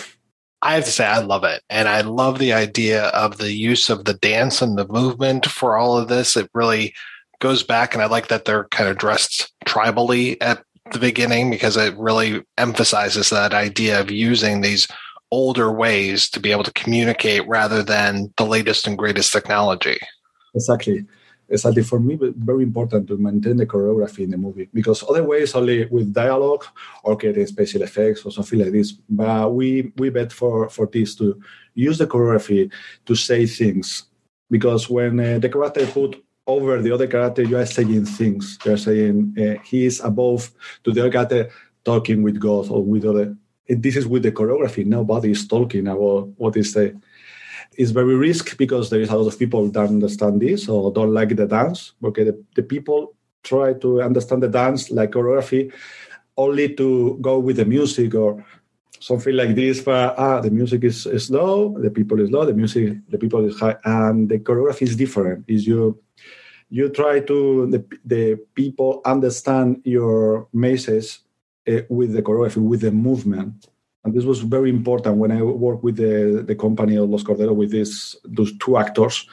I 0.63 0.75
have 0.75 0.85
to 0.85 0.91
say, 0.91 1.07
I 1.07 1.21
love 1.21 1.45
it. 1.45 1.63
And 1.71 1.89
I 1.89 2.03
love 2.03 2.39
the 2.39 2.53
idea 2.53 3.05
of 3.09 3.39
the 3.39 3.53
use 3.53 3.89
of 3.89 4.05
the 4.05 4.15
dance 4.15 4.61
and 4.61 4.77
the 4.77 4.87
movement 4.87 5.47
for 5.47 5.77
all 5.77 5.97
of 5.97 6.09
this. 6.09 6.37
It 6.37 6.51
really 6.53 6.95
goes 7.39 7.63
back, 7.63 7.95
and 7.95 8.03
I 8.03 8.07
like 8.07 8.29
that 8.29 8.45
they're 8.45 8.65
kind 8.65 8.89
of 8.89 8.99
dressed 8.99 9.53
tribally 9.65 10.37
at 10.41 10.63
the 10.93 10.99
beginning 10.99 11.51
because 11.51 11.77
it 11.77 11.97
really 11.97 12.43
emphasizes 12.59 13.31
that 13.31 13.55
idea 13.55 14.01
of 14.01 14.11
using 14.11 14.61
these 14.61 14.87
older 15.31 15.73
ways 15.73 16.29
to 16.29 16.41
be 16.41 16.51
able 16.51 16.65
to 16.65 16.73
communicate 16.73 17.47
rather 17.47 17.83
than 17.83 18.33
the 18.37 18.45
latest 18.45 18.87
and 18.87 18.99
greatest 18.99 19.33
technology. 19.33 19.99
Exactly 20.55 21.07
exactly 21.51 21.83
for 21.83 21.99
me 21.99 22.17
very 22.37 22.63
important 22.63 23.09
to 23.09 23.17
maintain 23.17 23.57
the 23.57 23.67
choreography 23.67 24.21
in 24.21 24.31
the 24.31 24.39
movie 24.39 24.69
because 24.73 25.03
otherwise 25.09 25.55
only 25.55 25.87
with 25.87 26.15
dialogue 26.15 26.65
or 27.03 27.19
creating 27.19 27.47
special 27.47 27.83
effects 27.83 28.25
or 28.25 28.31
something 28.31 28.61
like 28.61 28.73
this. 28.73 28.93
But 28.93 29.53
we 29.53 29.93
we 29.97 30.11
bet 30.11 30.33
for 30.33 30.69
for 30.71 30.87
this 30.87 31.15
to 31.17 31.41
use 31.75 31.99
the 31.99 32.07
choreography 32.07 32.71
to 33.07 33.15
say 33.15 33.47
things 33.47 34.05
because 34.51 34.89
when 34.89 35.21
uh, 35.21 35.39
the 35.39 35.49
character 35.49 35.87
put 35.87 36.23
over 36.47 36.81
the 36.83 36.93
other 36.93 37.07
character 37.07 37.43
you 37.43 37.57
are 37.57 37.67
saying 37.67 38.07
things. 38.07 38.59
You're 38.65 38.77
saying 38.77 39.37
uh, 39.39 39.63
he 39.63 39.87
is 39.87 40.01
above 40.01 40.51
to 40.85 40.93
the 40.93 41.01
other 41.03 41.11
character 41.11 41.51
talking 41.85 42.23
with 42.23 42.41
god 42.41 42.71
or 42.71 42.83
with 42.85 43.05
other. 43.05 43.37
This 43.69 43.97
is 43.97 44.07
with 44.07 44.25
the 44.25 44.33
choreography. 44.33 44.85
Nobody 44.85 45.31
is 45.31 45.47
talking 45.47 45.87
about 45.87 46.29
what 46.37 46.57
is 46.57 46.73
the 46.75 47.01
It's 47.81 47.93
very 48.01 48.15
risky 48.15 48.55
because 48.65 48.91
there 48.91 49.01
is 49.01 49.09
a 49.09 49.17
lot 49.17 49.33
of 49.33 49.39
people 49.39 49.63
that 49.71 49.89
understand 49.89 50.41
this 50.45 50.69
or 50.69 50.93
don't 50.93 51.15
like 51.15 51.35
the 51.35 51.47
dance. 51.47 51.93
Okay, 52.05 52.25
the, 52.25 52.37
the 52.55 52.63
people 52.63 53.17
try 53.43 53.73
to 53.85 54.03
understand 54.03 54.43
the 54.43 54.49
dance 54.49 54.91
like 54.91 55.13
choreography 55.13 55.73
only 56.37 56.75
to 56.75 57.19
go 57.21 57.39
with 57.39 57.57
the 57.57 57.65
music 57.65 58.15
or 58.15 58.45
something 59.01 59.35
like 59.35 59.55
this 59.55 59.81
but 59.81 60.15
ah 60.19 60.41
the 60.41 60.51
music 60.51 60.85
is, 60.85 61.07
is 61.07 61.31
low 61.31 61.75
the 61.79 61.91
people 61.91 62.21
is 62.21 62.31
low 62.31 62.45
the 62.45 62.53
music 62.53 62.99
the 63.09 63.17
people 63.17 63.43
is 63.47 63.59
high 63.59 63.77
and 63.85 64.29
the 64.29 64.39
choreography 64.39 64.83
is 64.83 64.95
different 64.95 65.45
is 65.49 65.67
you 65.67 65.99
you 66.69 66.89
try 66.91 67.19
to 67.19 67.67
the, 67.73 67.81
the 68.05 68.37
people 68.55 69.01
understand 69.07 69.81
your 69.85 70.47
message 70.53 71.21
uh, 71.67 71.81
with 71.89 72.13
the 72.13 72.23
choreography 72.23 72.59
with 72.59 72.83
the 72.83 72.93
movement 72.93 73.69
and 74.05 74.15
this 74.15 74.25
was 74.25 74.41
very 74.41 74.71
important 74.71 75.19
when 75.19 75.31
I 75.31 75.43
worked 75.43 75.85
with 75.85 75.97
the, 75.97 76.43
the 76.47 76.55
company 76.55 76.97
of 76.97 77.11
Los 77.11 77.23
Corderos 77.23 77.55
with 77.55 77.71
this 77.71 78.17
those 78.25 78.57
two 78.59 78.79
actors 78.79 79.29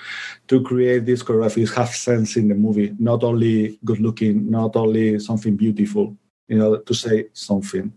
to 0.49 0.61
create 0.61 1.05
these 1.05 1.23
choreographies 1.23 1.73
have 1.75 1.89
sense 1.89 2.35
in 2.35 2.49
the 2.49 2.55
movie, 2.55 2.93
not 2.99 3.23
only 3.23 3.79
good 3.85 3.99
looking, 3.99 4.49
not 4.51 4.75
only 4.75 5.19
something 5.19 5.55
beautiful, 5.55 6.17
you 6.49 6.57
know, 6.57 6.77
to 6.77 6.93
say 6.93 7.27
something. 7.33 7.93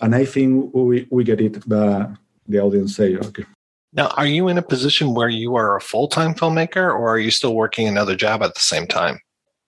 And 0.00 0.14
I 0.14 0.24
think 0.24 0.72
we, 0.72 1.06
we 1.10 1.24
get 1.24 1.40
it, 1.40 1.62
but 1.68 2.10
the 2.46 2.60
audience 2.60 2.96
say, 2.96 3.16
okay. 3.16 3.44
Now, 3.92 4.08
are 4.16 4.26
you 4.26 4.48
in 4.48 4.58
a 4.58 4.62
position 4.62 5.14
where 5.14 5.28
you 5.28 5.56
are 5.56 5.76
a 5.76 5.80
full 5.80 6.08
time 6.08 6.34
filmmaker 6.34 6.76
or 6.76 7.08
are 7.08 7.18
you 7.18 7.30
still 7.30 7.54
working 7.54 7.86
another 7.86 8.16
job 8.16 8.42
at 8.42 8.54
the 8.54 8.60
same 8.60 8.86
time? 8.86 9.18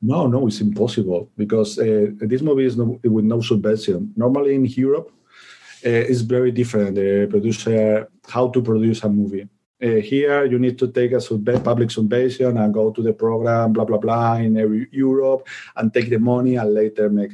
No, 0.00 0.26
no, 0.26 0.46
it's 0.46 0.62
impossible 0.62 1.30
because 1.36 1.78
uh, 1.78 2.06
this 2.20 2.40
movie 2.40 2.64
is 2.64 2.78
no, 2.78 2.98
with 3.04 3.26
no 3.26 3.42
subvention. 3.42 4.12
Normally 4.16 4.54
in 4.54 4.64
Europe, 4.64 5.12
is 5.88 6.22
very 6.22 6.50
different. 6.50 6.94
The 6.94 7.26
producer, 7.28 8.08
how 8.28 8.48
to 8.48 8.62
produce 8.62 9.02
a 9.02 9.08
movie. 9.08 9.48
Uh, 9.82 9.96
here, 9.96 10.44
you 10.44 10.58
need 10.58 10.78
to 10.78 10.88
take 10.88 11.12
a 11.12 11.20
sub- 11.20 11.64
public 11.64 11.90
subvention 11.90 12.58
and 12.58 12.74
go 12.74 12.90
to 12.90 13.02
the 13.02 13.14
program, 13.14 13.72
blah 13.72 13.84
blah 13.84 13.98
blah, 13.98 14.34
in 14.34 14.54
Europe, 14.92 15.48
and 15.76 15.92
take 15.92 16.10
the 16.10 16.18
money 16.18 16.56
and 16.56 16.74
later 16.74 17.08
make. 17.08 17.32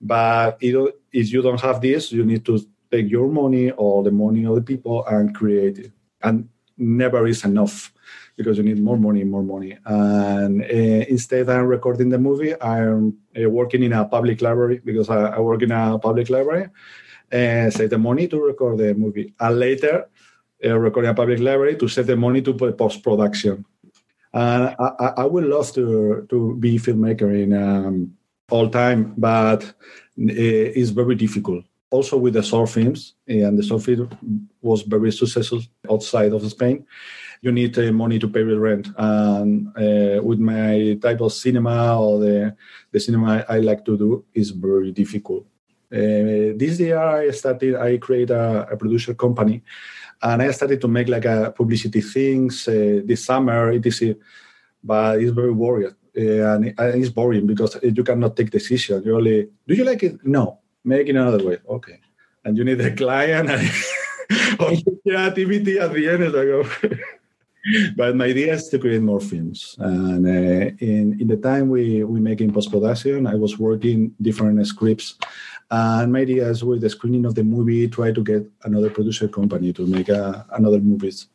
But 0.00 0.58
if 0.60 1.32
you 1.32 1.42
don't 1.42 1.60
have 1.60 1.80
this, 1.80 2.12
you 2.12 2.24
need 2.24 2.44
to 2.46 2.60
take 2.90 3.08
your 3.10 3.28
money 3.28 3.70
or 3.70 4.02
the 4.02 4.10
money 4.10 4.44
of 4.44 4.56
the 4.56 4.62
people 4.62 5.06
and 5.06 5.34
create 5.34 5.78
it. 5.78 5.92
And 6.22 6.48
never 6.76 7.26
is 7.26 7.44
enough 7.44 7.92
because 8.36 8.56
you 8.56 8.64
need 8.64 8.80
more 8.80 8.96
money, 8.96 9.24
more 9.24 9.42
money. 9.42 9.76
And 9.84 10.62
uh, 10.62 11.04
instead, 11.08 11.48
I'm 11.48 11.66
recording 11.66 12.08
the 12.08 12.18
movie. 12.18 12.60
I'm 12.60 13.18
uh, 13.36 13.48
working 13.48 13.82
in 13.82 13.92
a 13.92 14.04
public 14.04 14.40
library 14.42 14.80
because 14.84 15.10
I, 15.10 15.36
I 15.36 15.38
work 15.40 15.62
in 15.62 15.72
a 15.72 15.98
public 15.98 16.30
library 16.30 16.68
uh, 17.32 17.70
save 17.70 17.90
the 17.90 17.98
money 17.98 18.28
to 18.28 18.40
record 18.40 18.78
the 18.78 18.94
movie, 18.94 19.34
and 19.38 19.58
later 19.58 20.08
uh, 20.64 20.78
record 20.78 21.04
a 21.04 21.14
public 21.14 21.40
library 21.40 21.76
to 21.76 21.88
save 21.88 22.06
the 22.06 22.16
money 22.16 22.42
to 22.42 22.54
post 22.54 23.02
production. 23.02 23.64
And 24.32 24.74
I, 24.78 25.12
I, 25.16 25.24
would 25.24 25.44
love 25.44 25.72
to 25.74 26.26
to 26.28 26.54
be 26.56 26.78
filmmaker 26.78 27.30
in 27.42 27.52
um, 27.52 28.12
all 28.48 28.68
time, 28.68 29.14
but 29.16 29.64
uh, 29.64 29.72
it's 30.16 30.90
very 30.90 31.16
difficult. 31.16 31.64
Also 31.90 32.16
with 32.16 32.34
the 32.34 32.42
short 32.42 32.70
films, 32.70 33.14
and 33.26 33.58
the 33.58 33.62
short 33.64 33.82
film 33.82 34.08
was 34.62 34.82
very 34.82 35.10
successful 35.10 35.60
outside 35.90 36.32
of 36.32 36.48
Spain. 36.48 36.86
You 37.42 37.50
need 37.50 37.76
uh, 37.78 37.90
money 37.90 38.20
to 38.20 38.28
pay 38.28 38.44
the 38.44 38.60
rent, 38.60 38.88
and 38.96 39.68
uh, 39.76 40.22
with 40.22 40.38
my 40.38 40.98
type 41.02 41.20
of 41.20 41.32
cinema 41.32 41.98
or 42.00 42.20
the 42.20 42.56
the 42.92 43.00
cinema 43.00 43.44
I 43.48 43.58
like 43.58 43.84
to 43.86 43.98
do 43.98 44.24
is 44.32 44.50
very 44.50 44.92
difficult 44.92 45.49
uh, 45.92 46.54
this 46.54 46.78
year, 46.78 46.98
I 46.98 47.30
started. 47.32 47.74
I 47.74 47.98
created 47.98 48.30
a, 48.30 48.68
a, 48.70 48.76
producer 48.76 49.12
company, 49.14 49.62
and 50.22 50.40
I 50.40 50.52
started 50.52 50.80
to 50.82 50.88
make 50.88 51.08
like 51.08 51.24
a 51.24 51.50
publicity 51.50 52.00
things 52.00 52.68
uh, 52.68 53.00
this 53.04 53.24
summer, 53.24 53.72
etc. 53.72 54.14
But 54.84 55.20
it's 55.20 55.32
very 55.32 55.52
boring, 55.52 55.90
uh, 56.16 56.54
and 56.54 56.74
it's 56.78 57.08
boring 57.08 57.44
because 57.44 57.76
you 57.82 58.04
cannot 58.04 58.36
take 58.36 58.50
decision. 58.50 59.02
You 59.04 59.16
only 59.16 59.48
do 59.66 59.74
you 59.74 59.82
like 59.82 60.04
it? 60.04 60.24
No, 60.24 60.60
make 60.84 61.08
it 61.08 61.16
another 61.16 61.44
way. 61.44 61.58
Okay, 61.68 61.98
and 62.44 62.56
you 62.56 62.62
need 62.62 62.80
a 62.80 62.94
client 62.94 63.50
and 63.50 63.68
creativity 65.02 65.80
at 65.80 65.92
the 65.92 66.08
end. 66.08 66.22
Is 66.22 66.32
like, 66.32 67.00
but 67.96 68.14
my 68.14 68.26
idea 68.26 68.54
is 68.54 68.68
to 68.68 68.78
create 68.78 69.02
more 69.02 69.20
films. 69.20 69.74
And 69.80 70.24
uh, 70.24 70.70
in 70.78 71.18
in 71.18 71.26
the 71.26 71.36
time 71.36 71.68
we 71.68 72.04
we 72.04 72.20
make 72.20 72.40
in 72.40 72.52
post 72.52 72.70
production, 72.70 73.26
I 73.26 73.34
was 73.34 73.58
working 73.58 74.14
different 74.22 74.64
scripts 74.68 75.18
and 75.70 76.12
my 76.12 76.20
idea 76.20 76.48
is 76.48 76.64
with 76.64 76.80
the 76.80 76.90
screening 76.90 77.24
of 77.24 77.34
the 77.34 77.44
movie, 77.44 77.88
try 77.88 78.12
to 78.12 78.22
get 78.22 78.48
another 78.64 78.90
producer 78.90 79.28
company 79.28 79.72
to 79.72 79.86
make 79.86 80.08
a, 80.08 80.44
another 80.52 80.80
movies. 80.80 81.28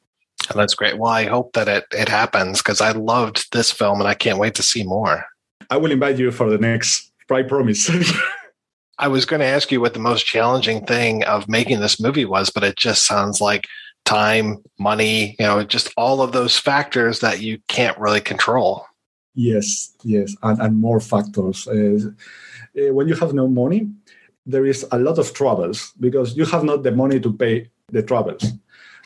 Oh, 0.49 0.57
that's 0.57 0.75
great. 0.75 0.97
Well, 0.97 1.11
I 1.11 1.25
hope 1.25 1.53
that 1.53 1.67
it, 1.67 1.85
it 1.91 2.09
happens 2.09 2.59
because 2.61 2.81
I 2.81 2.91
loved 2.91 3.51
this 3.51 3.71
film 3.71 3.99
and 3.99 4.07
I 4.07 4.13
can't 4.13 4.37
wait 4.37 4.55
to 4.55 4.63
see 4.63 4.83
more. 4.83 5.25
I 5.69 5.77
will 5.77 5.91
invite 5.91 6.19
you 6.19 6.31
for 6.31 6.49
the 6.49 6.57
next, 6.57 7.11
I 7.31 7.43
promise. 7.43 7.89
I 8.97 9.07
was 9.07 9.25
going 9.25 9.39
to 9.39 9.45
ask 9.45 9.71
you 9.71 9.81
what 9.81 9.93
the 9.93 9.99
most 9.99 10.25
challenging 10.25 10.85
thing 10.85 11.23
of 11.23 11.49
making 11.49 11.79
this 11.79 11.99
movie 11.99 12.25
was, 12.25 12.49
but 12.49 12.63
it 12.63 12.77
just 12.77 13.05
sounds 13.05 13.41
like 13.41 13.67
time, 14.05 14.63
money, 14.79 15.35
you 15.39 15.45
know, 15.45 15.63
just 15.63 15.91
all 15.97 16.21
of 16.21 16.31
those 16.31 16.57
factors 16.57 17.19
that 17.19 17.41
you 17.41 17.59
can't 17.67 17.97
really 17.97 18.21
control. 18.21 18.85
Yes, 19.33 19.93
yes, 20.03 20.35
and, 20.43 20.61
and 20.61 20.79
more 20.79 21.01
factors. 21.01 21.67
Uh, 21.67 21.97
uh, 22.77 22.93
when 22.93 23.07
you 23.07 23.15
have 23.15 23.33
no 23.33 23.47
money, 23.47 23.89
there 24.45 24.65
is 24.65 24.85
a 24.91 24.99
lot 24.99 25.17
of 25.17 25.33
troubles 25.33 25.93
because 25.99 26.37
you 26.37 26.45
have 26.45 26.63
not 26.63 26.83
the 26.83 26.91
money 26.91 27.19
to 27.19 27.33
pay 27.33 27.69
the 27.91 28.03
troubles. 28.03 28.43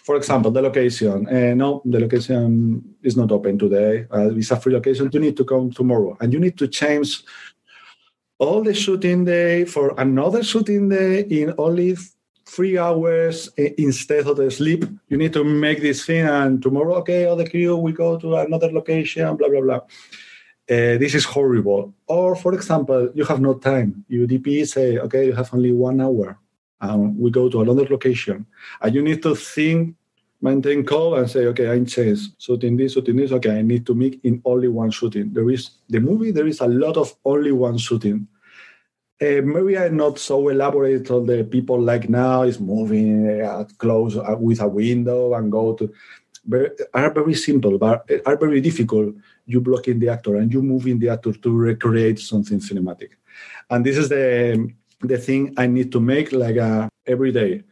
For 0.04 0.16
example, 0.16 0.52
the 0.52 0.62
location. 0.62 1.28
Uh, 1.28 1.54
no, 1.54 1.82
the 1.86 2.00
location 2.00 2.96
is 3.04 3.16
not 3.16 3.32
open 3.32 3.60
today. 3.60 4.08
Uh, 4.12 4.34
it's 4.36 4.52
a 4.52 4.60
free 4.60 4.74
location. 4.74 5.10
You 5.14 5.20
need 5.20 5.38
to 5.38 5.46
come 5.46 5.72
tomorrow, 5.72 6.18
and 6.20 6.34
you 6.34 6.40
need 6.40 6.58
to 6.58 6.68
change 6.68 7.24
all 8.40 8.64
the 8.64 8.74
shooting 8.74 9.26
day 9.26 9.66
for 9.66 9.94
another 9.98 10.44
shooting 10.44 10.90
day 10.90 11.22
in 11.22 11.54
only 11.58 11.96
three 12.46 12.78
hours 12.78 13.50
uh, 13.60 13.70
instead 13.78 14.26
of 14.26 14.38
the 14.38 14.50
sleep. 14.50 14.86
You 15.10 15.18
need 15.18 15.34
to 15.34 15.44
make 15.44 15.82
this 15.82 16.06
thing, 16.06 16.26
and 16.26 16.62
tomorrow, 16.62 16.96
okay, 16.96 17.26
all 17.26 17.36
the 17.36 17.50
crew 17.50 17.78
we 17.78 17.92
go 17.92 18.18
to 18.18 18.36
another 18.38 18.72
location. 18.72 19.36
Blah 19.36 19.50
blah 19.50 19.62
blah 19.62 19.82
uh, 20.70 20.98
this 20.98 21.16
is 21.16 21.26
horrible. 21.26 21.94
Or, 22.06 22.36
for 22.36 22.54
example, 22.54 23.10
you 23.16 23.26
have 23.26 23.42
no 23.42 23.56
time. 23.56 24.06
You 24.08 24.28
DP 24.28 24.68
say, 24.68 25.00
okay, 25.00 25.26
you 25.26 25.34
have 25.34 25.52
only 25.54 25.72
one 25.72 26.00
hour. 26.00 26.38
we 27.18 27.32
go 27.32 27.50
to 27.50 27.62
another 27.62 27.86
location. 27.86 28.46
And 28.82 28.94
you 28.94 29.02
need 29.02 29.24
to 29.24 29.36
think, 29.36 29.96
maintain 30.42 30.86
call 30.86 31.16
and 31.16 31.30
say, 31.30 31.48
okay, 31.48 31.70
I'm 31.72 31.86
changed. 31.86 32.34
Shooting 32.38 32.78
this, 32.78 32.94
shooting 32.94 33.18
this. 33.18 33.32
Okay, 33.32 33.58
I 33.58 33.62
need 33.64 33.86
to 33.88 33.96
make 33.96 34.20
in 34.24 34.42
only 34.46 34.68
one 34.68 34.92
shooting. 34.92 35.34
There 35.34 35.50
is 35.50 35.72
the 35.90 36.00
movie, 36.00 36.32
there 36.32 36.48
is 36.48 36.62
a 36.62 36.68
lot 36.68 36.98
of 36.98 37.16
only 37.26 37.52
one 37.52 37.78
shooting. 37.78 38.28
Uh, 39.22 39.42
maybe 39.44 39.78
I'm 39.78 39.98
not 39.98 40.18
so 40.18 40.48
elaborate 40.48 41.12
on 41.12 41.26
the 41.26 41.44
people 41.44 41.82
like 41.82 42.08
now 42.10 42.44
is 42.44 42.58
moving 42.58 43.42
uh, 43.42 43.66
close 43.78 44.16
uh, 44.16 44.36
with 44.40 44.62
a 44.62 44.68
window 44.68 45.34
and 45.34 45.52
go 45.52 45.74
to 45.74 45.92
are 46.94 47.14
very 47.14 47.34
simple 47.34 47.78
but 47.78 48.10
are 48.26 48.38
very 48.38 48.62
difficult 48.62 49.14
you 49.46 49.60
block 49.60 49.88
in 49.88 50.00
the 50.00 50.10
actor 50.10 50.36
and 50.36 50.54
you 50.54 50.62
move 50.62 50.88
in 50.88 51.00
the 51.00 51.10
actor 51.10 51.34
to 51.34 51.50
recreate 51.52 52.20
something 52.20 52.60
cinematic. 52.60 53.10
And 53.70 53.86
this 53.86 53.98
is 53.98 54.10
the 54.10 54.70
the 55.02 55.18
thing 55.18 55.54
I 55.58 55.68
need 55.68 55.92
to 55.92 56.00
make 56.00 56.32
like 56.32 56.58
uh, 56.58 56.88
every 57.08 57.32
day. 57.32 57.64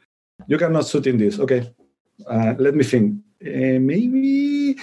You 0.47 0.57
cannot 0.57 0.87
shoot 0.87 1.07
in 1.07 1.17
this. 1.17 1.39
Okay, 1.39 1.69
uh, 2.25 2.53
let 2.57 2.75
me 2.75 2.83
think. 2.83 3.21
Uh, 3.45 3.77
maybe 3.79 4.77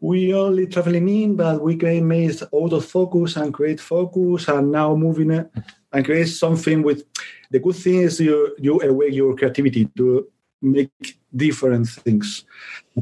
we 0.00 0.32
only 0.32 0.66
traveling 0.66 1.08
in, 1.08 1.36
but 1.36 1.60
we 1.60 1.76
can 1.76 2.06
make 2.06 2.40
out 2.54 2.72
of 2.72 2.84
focus 2.84 3.36
and 3.36 3.52
create 3.52 3.80
focus, 3.80 4.48
and 4.48 4.72
now 4.72 4.94
moving 4.94 5.30
it 5.32 5.50
and 5.92 6.04
create 6.04 6.28
something 6.28 6.82
with. 6.82 7.04
The 7.50 7.58
good 7.58 7.76
thing 7.76 8.02
is 8.02 8.20
you 8.20 8.54
you 8.58 8.80
awake 8.80 9.14
your 9.14 9.34
creativity 9.36 9.88
to 9.96 10.28
make 10.62 11.18
different 11.34 11.88
things. 11.88 12.44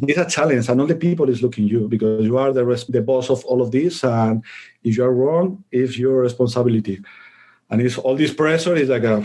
It's 0.03 0.19
a 0.19 0.27
challenge, 0.27 0.69
and 0.69 0.81
all 0.81 0.87
the 0.87 0.95
people 0.95 1.29
is 1.29 1.43
looking 1.43 1.67
you 1.67 1.89
because 1.89 2.25
you 2.25 2.39
are 2.39 2.53
the 2.53 2.65
rest, 2.65 2.93
the 2.93 3.03
boss 3.03 3.31
of 3.31 3.45
all 3.45 3.63
of 3.63 3.71
this. 3.71 4.05
And 4.05 4.43
if 4.83 4.97
you 4.97 5.05
are 5.05 5.13
wrong, 5.13 5.65
it's 5.71 5.99
your 5.99 6.21
responsibility. 6.21 7.01
And 7.71 7.81
it's 7.81 7.99
all 7.99 8.17
this 8.17 8.35
pressure 8.35 8.77
is 8.77 8.89
like 8.89 9.05
a, 9.05 9.17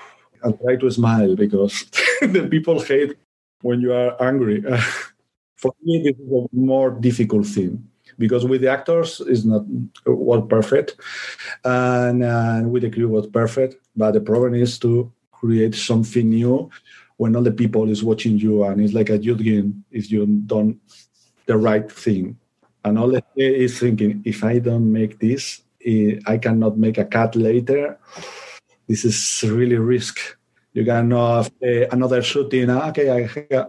and 0.42 0.58
try 0.60 0.76
to 0.76 0.90
smile 0.90 1.36
because 1.36 1.84
the 2.20 2.48
people 2.50 2.80
hate 2.80 3.16
when 3.62 3.80
you 3.80 3.92
are 3.92 4.20
angry. 4.22 4.62
For 5.56 5.74
me, 5.82 6.02
this 6.02 6.16
is 6.18 6.32
a 6.32 6.46
more 6.52 6.90
difficult 6.90 7.46
thing 7.46 7.86
because 8.18 8.46
with 8.46 8.62
the 8.62 8.70
actors 8.70 9.20
it's 9.26 9.44
not 9.44 9.62
uh, 10.06 10.12
what 10.12 10.48
perfect, 10.48 10.96
and, 11.64 12.24
and 12.24 12.72
with 12.72 12.82
the 12.82 12.90
crew 12.90 13.08
was 13.08 13.26
perfect. 13.26 13.76
But 13.94 14.12
the 14.12 14.20
problem 14.20 14.54
is 14.54 14.78
to 14.78 15.12
create 15.32 15.74
something 15.74 16.28
new 16.28 16.70
when 17.20 17.36
all 17.36 17.42
the 17.42 17.52
people 17.62 17.84
is 17.90 18.02
watching 18.02 18.38
you 18.38 18.64
and 18.64 18.80
it's 18.80 18.94
like 18.94 19.10
a 19.10 19.18
youth 19.18 19.42
game 19.44 19.84
if 19.90 20.10
you 20.10 20.24
done 20.46 20.80
the 21.44 21.56
right 21.68 21.92
thing 21.92 22.24
and 22.84 22.98
all 22.98 23.08
the 23.08 23.22
is 23.36 23.78
thinking 23.78 24.22
if 24.24 24.42
i 24.42 24.58
don't 24.58 24.90
make 24.90 25.18
this 25.20 25.60
i 26.32 26.36
cannot 26.38 26.78
make 26.78 26.96
a 26.96 27.04
cut 27.04 27.36
later 27.36 27.98
this 28.88 29.04
is 29.04 29.44
really 29.58 29.76
risk 29.76 30.16
You 30.72 30.84
can 30.84 31.10
have 31.10 31.50
another 31.90 32.22
shooting. 32.22 32.70
ah, 32.70 32.88
Okay, 32.90 33.10
I, 33.10 33.20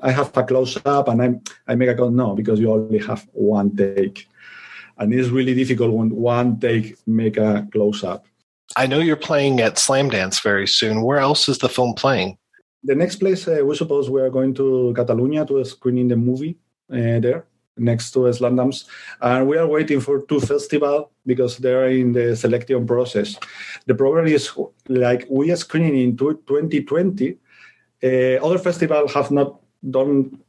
I 0.08 0.12
have 0.12 0.30
a 0.38 0.44
close 0.44 0.78
up 0.86 1.08
and 1.10 1.18
I 1.22 1.28
I 1.72 1.74
make 1.76 1.90
a 1.90 1.96
call. 1.96 2.12
No, 2.12 2.36
because 2.36 2.60
you 2.62 2.70
only 2.72 3.02
have 3.10 3.26
one 3.34 3.76
take, 3.76 4.30
and 5.00 5.14
it's 5.14 5.30
really 5.30 5.56
difficult 5.62 5.92
when 5.98 6.10
one 6.14 6.60
take 6.60 6.86
make 7.08 7.38
a 7.38 7.66
close 7.74 8.04
up. 8.04 8.22
I 8.78 8.86
know 8.86 9.02
you're 9.02 9.26
playing 9.30 9.60
at 9.62 9.82
Slamdance 9.82 10.44
very 10.44 10.68
soon. 10.68 11.02
Where 11.02 11.18
else 11.18 11.50
is 11.50 11.58
the 11.58 11.70
film 11.70 11.94
playing? 11.96 12.38
The 12.84 12.96
next 12.96 13.18
place 13.18 13.48
uh, 13.48 13.62
we 13.64 13.76
suppose 13.76 14.10
we 14.10 14.22
are 14.22 14.30
going 14.30 14.54
to 14.56 14.94
Catalonia 14.96 15.46
to 15.46 15.64
screening 15.66 16.08
the 16.08 16.16
movie 16.16 16.58
uh, 16.92 17.20
there 17.20 17.46
next 17.78 18.12
to 18.12 18.20
Slamdance, 18.20 18.86
and 19.22 19.48
we 19.48 19.58
are 19.58 19.68
waiting 19.68 20.02
for 20.02 20.22
two 20.26 20.40
festivals 20.40 21.08
because 21.26 21.58
they 21.58 21.74
are 21.74 21.88
in 21.88 22.12
the 22.12 22.36
selection 22.36 22.86
process. 22.86 23.38
The 23.86 23.96
problem 23.96 24.28
is 24.28 24.52
like 24.88 25.26
we 25.30 25.52
are 25.52 25.56
screening 25.56 25.98
in 25.98 26.18
2020. 26.18 27.38
Uh, 28.04 28.08
other 28.44 28.58
festivals 28.58 29.14
have 29.14 29.32
not 29.32 29.61
don't 29.90 30.40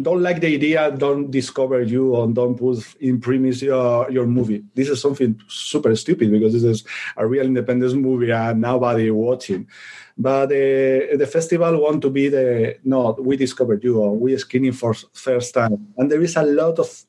don't 0.00 0.22
like 0.22 0.40
the 0.40 0.54
idea, 0.54 0.90
don't 0.90 1.30
discover 1.30 1.82
you, 1.82 2.16
and 2.22 2.34
don't 2.34 2.56
put 2.56 2.78
in 3.00 3.20
premise 3.20 3.60
your 3.60 4.10
your 4.10 4.26
movie. 4.26 4.64
This 4.74 4.88
is 4.88 5.00
something 5.00 5.40
super 5.48 5.94
stupid 5.94 6.30
because 6.30 6.54
this 6.54 6.64
is 6.64 6.84
a 7.16 7.26
real 7.26 7.46
independent 7.46 7.94
movie 7.96 8.30
and 8.30 8.62
nobody 8.62 9.10
watching. 9.10 9.68
But 10.16 10.50
uh, 10.50 11.16
the 11.16 11.28
festival 11.30 11.80
want 11.80 12.02
to 12.02 12.10
be 12.10 12.28
the 12.28 12.78
no, 12.84 13.12
we 13.20 13.36
discovered 13.36 13.84
you 13.84 13.98
or 14.00 14.16
we 14.16 14.36
screening 14.38 14.72
for 14.72 14.94
first 15.12 15.54
time, 15.54 15.92
and 15.98 16.10
there 16.10 16.22
is 16.22 16.36
a 16.36 16.42
lot 16.42 16.78
of 16.78 17.04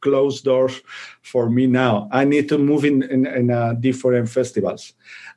closed 0.00 0.44
doors 0.44 0.80
for 1.22 1.50
me 1.50 1.66
now. 1.66 2.08
I 2.12 2.24
need 2.24 2.48
to 2.48 2.58
move 2.58 2.84
in 2.84 3.02
in, 3.02 3.26
in 3.26 3.50
uh, 3.50 3.74
different 3.74 4.28
festivals, 4.28 4.92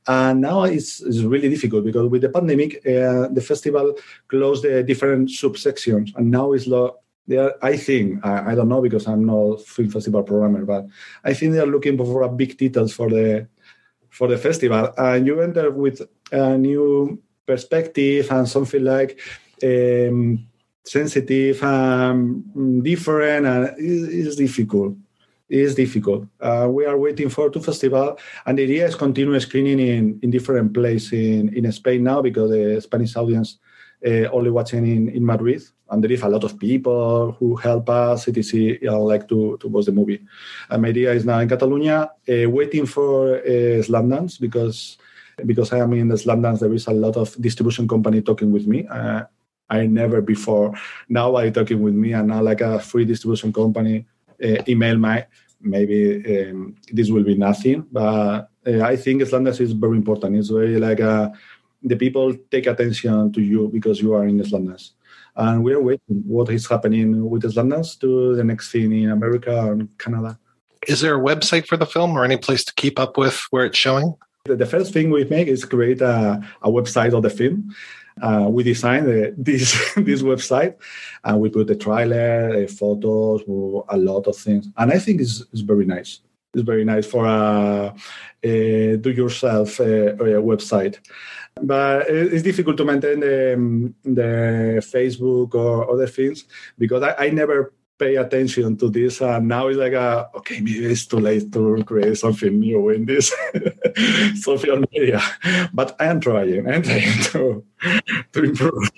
and 0.07 0.41
now 0.41 0.63
it's, 0.63 1.01
it's 1.01 1.21
really 1.21 1.49
difficult 1.49 1.85
because 1.85 2.09
with 2.09 2.21
the 2.21 2.29
pandemic, 2.29 2.77
uh, 2.85 3.27
the 3.29 3.43
festival 3.45 3.95
closed 4.27 4.63
the 4.63 4.83
different 4.83 5.29
subsections, 5.29 6.15
and 6.15 6.31
now 6.31 6.53
it's 6.53 6.67
lo- 6.67 6.97
they 7.27 7.37
are, 7.37 7.53
I 7.61 7.77
think 7.77 8.25
I, 8.25 8.51
I 8.51 8.55
don't 8.55 8.69
know 8.69 8.81
because 8.81 9.07
I'm 9.07 9.25
not 9.25 9.61
film 9.61 9.89
festival 9.89 10.23
programmer, 10.23 10.65
but 10.65 10.87
I 11.23 11.33
think 11.33 11.53
they 11.53 11.59
are 11.59 11.65
looking 11.65 11.97
for 11.97 12.23
a 12.23 12.29
big 12.29 12.57
titles 12.57 12.93
for 12.93 13.09
the 13.09 13.47
for 14.09 14.27
the 14.27 14.37
festival, 14.37 14.93
and 14.97 15.27
you 15.27 15.39
enter 15.41 15.71
with 15.71 16.01
a 16.31 16.57
new 16.57 17.21
perspective 17.45 18.31
and 18.31 18.47
something 18.47 18.83
like. 18.83 19.19
Um, 19.61 20.47
sensitive 20.89 21.61
and 21.63 22.83
different 22.83 23.45
and 23.45 23.75
it's 23.77 24.35
difficult. 24.35 24.95
It's 25.47 25.75
difficult. 25.75 26.25
Uh, 26.41 26.67
we 26.69 26.85
are 26.85 26.97
waiting 26.97 27.29
for 27.29 27.49
two 27.49 27.61
festival 27.61 28.17
and 28.45 28.57
the 28.57 28.63
idea 28.63 28.87
is 28.87 28.95
continue 28.95 29.39
screening 29.39 29.79
in, 29.79 30.19
in 30.23 30.31
different 30.31 30.73
places 30.73 31.13
in, 31.13 31.53
in 31.53 31.71
spain 31.71 32.03
now 32.03 32.21
because 32.21 32.49
the 32.49 32.81
spanish 32.81 33.15
audience 33.15 33.59
uh, 34.05 34.25
only 34.31 34.49
watching 34.49 34.85
in, 34.85 35.09
in 35.09 35.23
madrid 35.25 35.61
and 35.91 36.03
there 36.03 36.11
is 36.11 36.21
a 36.21 36.29
lot 36.29 36.43
of 36.43 36.57
people 36.57 37.35
who 37.39 37.55
help 37.55 37.89
us. 37.89 38.27
Etc 38.27 38.59
you 38.59 38.79
know, 38.81 39.03
like 39.03 39.27
to, 39.29 39.57
to 39.59 39.67
watch 39.67 39.85
the 39.85 39.91
movie. 39.91 40.21
And 40.69 40.81
my 40.81 40.89
idea 40.89 41.13
is 41.13 41.25
now 41.25 41.39
in 41.39 41.49
catalonia 41.49 42.11
uh, 42.27 42.49
waiting 42.49 42.85
for 42.85 43.37
uh, 43.37 43.81
slamdance 43.87 44.39
because 44.39 44.97
because 45.45 45.71
i 45.71 45.77
am 45.77 45.93
in 45.93 46.09
the 46.09 46.15
slamdance 46.15 46.59
there 46.59 46.73
is 46.73 46.87
a 46.87 46.91
lot 46.91 47.15
of 47.15 47.33
distribution 47.41 47.87
company 47.87 48.21
talking 48.21 48.51
with 48.51 48.67
me 48.67 48.85
uh, 48.87 49.23
I 49.69 49.85
never 49.85 50.21
before. 50.21 50.73
Now 51.07 51.35
I 51.35 51.49
talking 51.49 51.81
with 51.81 51.93
me, 51.93 52.13
and 52.13 52.27
now 52.29 52.41
like 52.41 52.61
a 52.61 52.79
free 52.79 53.05
distribution 53.05 53.53
company 53.53 54.05
uh, 54.43 54.63
email 54.67 54.97
my 54.97 55.25
maybe 55.61 56.49
um, 56.49 56.75
this 56.91 57.09
will 57.09 57.23
be 57.23 57.35
nothing, 57.35 57.85
but 57.91 58.49
uh, 58.65 58.81
I 58.81 58.95
think 58.95 59.21
Slamdance 59.23 59.61
is 59.61 59.73
very 59.73 59.97
important. 59.97 60.37
It's 60.37 60.49
very 60.49 60.79
like 60.79 61.01
uh, 61.01 61.29
the 61.83 61.95
people 61.95 62.35
take 62.51 62.67
attention 62.67 63.31
to 63.33 63.41
you 63.41 63.69
because 63.69 64.01
you 64.01 64.13
are 64.13 64.25
in 64.25 64.39
Slamdance. 64.39 64.91
And 65.35 65.63
we 65.63 65.73
are 65.73 65.81
waiting 65.81 66.23
what 66.25 66.49
is 66.49 66.67
happening 66.67 67.29
with 67.29 67.43
Slamdance 67.43 67.99
to 68.01 68.35
the 68.35 68.43
next 68.43 68.71
thing 68.71 68.91
in 68.91 69.11
America 69.11 69.71
and 69.71 69.97
Canada. 69.97 70.37
Is 70.87 71.01
there 71.01 71.15
a 71.15 71.23
website 71.23 71.67
for 71.67 71.77
the 71.77 71.85
film 71.85 72.17
or 72.17 72.23
any 72.23 72.37
place 72.37 72.63
to 72.65 72.73
keep 72.73 72.99
up 72.99 73.17
with 73.17 73.39
where 73.51 73.65
it's 73.65 73.77
showing? 73.77 74.15
The, 74.45 74.55
the 74.55 74.65
first 74.65 74.93
thing 74.93 75.11
we 75.11 75.25
make 75.25 75.47
is 75.47 75.65
create 75.65 76.01
a, 76.01 76.41
a 76.61 76.69
website 76.69 77.13
of 77.13 77.23
the 77.23 77.29
film. 77.29 77.75
Uh, 78.21 78.47
we 78.49 78.63
designed 78.63 79.07
uh, 79.07 79.31
this 79.37 79.93
this 79.95 80.21
website 80.21 80.75
and 81.23 81.39
we 81.39 81.49
put 81.49 81.67
the 81.67 81.75
trailer, 81.75 82.63
uh, 82.63 82.67
photos, 82.67 83.41
a 83.89 83.97
lot 83.97 84.27
of 84.27 84.35
things. 84.35 84.67
And 84.77 84.91
I 84.91 84.99
think 84.99 85.21
it's, 85.21 85.43
it's 85.51 85.61
very 85.61 85.85
nice. 85.85 86.21
It's 86.53 86.63
very 86.63 86.83
nice 86.83 87.05
for 87.05 87.25
a, 87.25 87.93
a 88.43 88.97
do-yourself 88.97 89.79
uh, 89.79 90.15
website. 90.41 90.97
But 91.61 92.09
it's 92.09 92.43
difficult 92.43 92.77
to 92.77 92.85
maintain 92.85 93.19
the, 93.19 93.53
um, 93.53 93.95
the 94.03 94.81
Facebook 94.81 95.53
or 95.55 95.91
other 95.91 96.07
things 96.07 96.45
because 96.77 97.03
I, 97.03 97.15
I 97.25 97.29
never 97.29 97.73
pay 97.99 98.15
attention 98.15 98.77
to 98.77 98.89
this 98.89 99.21
and 99.21 99.47
now 99.47 99.67
it's 99.67 99.77
like 99.77 99.93
a, 99.93 100.29
okay 100.33 100.61
maybe 100.61 100.85
it's 100.85 101.05
too 101.05 101.19
late 101.19 101.51
to 101.51 101.83
create 101.83 102.17
something 102.17 102.59
new 102.59 102.89
in 102.89 103.05
this 103.05 103.35
social 104.41 104.81
media 104.91 105.21
but 105.73 105.95
i 105.99 106.05
am 106.05 106.19
trying 106.19 106.67
i'm 106.67 106.81
trying 106.81 107.21
to, 107.23 107.63
to 108.31 108.43
improve. 108.43 108.89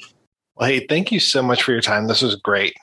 Well 0.56 0.70
hey 0.70 0.86
thank 0.88 1.12
you 1.12 1.20
so 1.20 1.42
much 1.42 1.64
for 1.64 1.72
your 1.72 1.82
time. 1.82 2.08
This 2.08 2.22
was 2.22 2.36
great. 2.36 2.76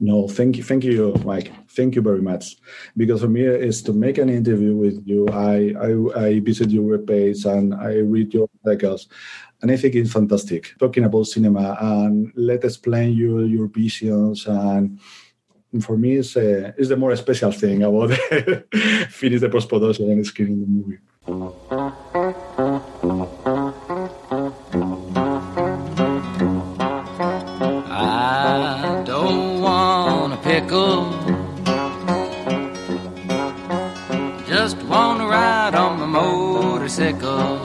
No 0.00 0.26
thank 0.26 0.56
you 0.56 0.64
thank 0.64 0.82
you 0.84 1.14
mike. 1.24 1.52
Thank 1.70 1.94
you 1.94 2.02
very 2.02 2.20
much. 2.20 2.56
Because 2.96 3.20
for 3.20 3.28
me 3.28 3.42
is 3.42 3.82
to 3.82 3.92
make 3.92 4.18
an 4.18 4.28
interview 4.28 4.74
with 4.74 5.00
you 5.06 5.28
i 5.28 5.72
i, 5.80 6.26
I 6.26 6.40
visit 6.40 6.70
your 6.70 6.98
webpage 6.98 7.46
and 7.46 7.74
i 7.74 7.94
read 7.98 8.34
your 8.34 8.48
articles 8.66 9.08
and 9.64 9.72
I 9.72 9.78
think 9.78 9.94
it's 9.94 10.12
fantastic. 10.12 10.74
Talking 10.78 11.04
about 11.04 11.24
cinema 11.24 11.78
and 11.80 12.30
let 12.36 12.66
us 12.66 12.72
explain 12.72 13.14
you 13.14 13.44
your 13.44 13.68
visions 13.68 14.46
and 14.46 15.00
for 15.80 15.96
me 15.96 16.14
is 16.14 16.36
uh, 16.36 16.72
is 16.76 16.88
the 16.88 16.96
more 16.96 17.14
special 17.16 17.50
thing 17.50 17.82
about 17.82 18.12
finish 19.10 19.40
the 19.40 19.48
post 19.52 19.68
production 19.68 20.10
and 20.10 20.26
screening 20.26 20.60
the 20.60 20.66
movie. 20.66 20.98
I 27.90 29.02
don't 29.04 29.60
want 29.60 30.34
a 30.34 30.36
pickle. 30.36 31.10
Just 34.46 34.76
want 34.84 35.20
to 35.20 35.26
ride 35.26 35.74
on 35.74 35.98
my 35.98 36.06
motorcycle. 36.06 37.58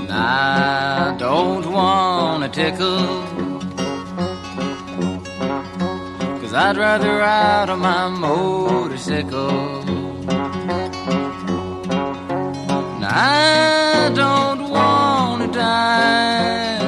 And 0.00 0.12
I 0.12 1.16
don't 1.18 1.72
want 1.72 2.44
a 2.44 2.48
tickle. 2.48 3.23
I'd 6.74 6.80
rather 6.80 7.18
ride 7.18 7.70
on 7.70 7.78
my 7.78 8.08
motorcycle. 8.08 9.82
And 12.96 13.04
I 13.04 14.10
don't 14.12 14.70
want 14.70 15.42
to 15.42 15.48
die. 15.56 16.80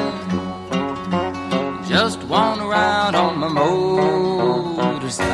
Just 1.89 2.21
want 2.25 2.63
to 2.63 2.67
ride 2.67 3.15
on 3.15 3.39
my 3.39 3.47
motorcycle. 3.47 5.31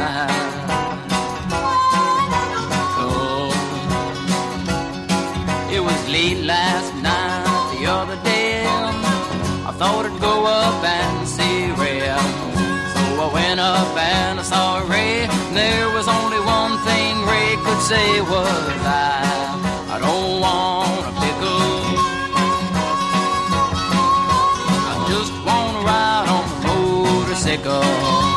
Oh, 3.01 3.49
it 5.73 5.81
was 5.81 6.09
late 6.11 6.45
last 6.45 6.95
night, 6.97 7.79
the 7.79 7.87
other 7.87 8.19
day. 8.23 8.67
I 8.67 9.73
thought 9.79 10.05
I'd 10.05 10.21
go 10.21 10.45
up 10.45 10.85
and 10.85 11.27
see 11.27 11.72
Went 13.53 13.61
up 13.61 13.95
and 13.99 14.41
I 14.41 14.43
saw 14.43 14.79
Ray. 14.89 15.29
And 15.29 15.55
there 15.55 15.91
was 15.91 16.09
only 16.09 16.41
one 16.41 16.79
thing 16.89 17.21
Ray 17.27 17.55
could 17.63 17.83
say 17.83 18.23
was 18.23 18.81
I, 18.81 19.93
I 19.93 19.99
don't 19.99 20.41
want 20.41 21.01
a 21.05 21.13
pickle. 21.21 21.69
I 24.89 24.95
just 25.07 25.33
want 25.45 25.77
to 25.77 25.85
ride 25.85 26.29
on 26.33 26.45
the 26.49 26.67
motorcycle. 26.67 28.32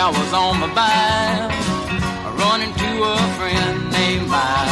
I 0.00 0.10
was 0.10 0.32
on 0.32 0.60
my 0.60 0.70
bike. 0.78 1.50
I 2.22 2.30
run 2.38 2.62
into 2.62 2.86
a 3.02 3.18
friend 3.34 3.90
named 3.90 4.28
Mike. 4.30 4.70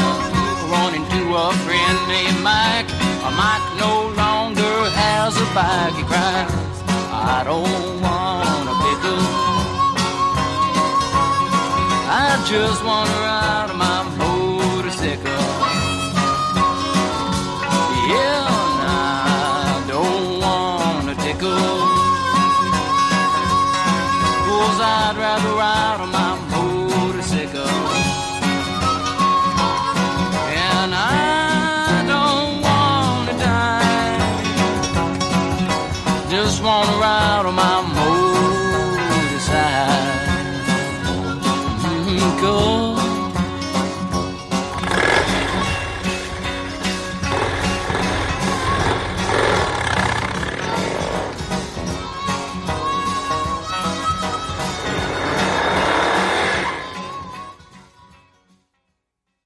Run 0.71 0.95
into 0.95 1.35
a 1.35 1.51
friend 1.67 1.97
named 2.07 2.41
Mike. 2.47 2.87
Mike 3.35 3.67
no 3.75 4.15
longer 4.15 4.77
has 4.95 5.35
a 5.35 5.47
bike. 5.51 5.95
He 5.99 6.05
cries, 6.07 6.55
I 7.11 7.43
don't 7.43 8.03
want 8.07 8.71
a 8.71 8.77
pickle. 8.87 9.23
I 12.07 12.39
just 12.47 12.85
to 13.11 13.17
ride 13.19 13.26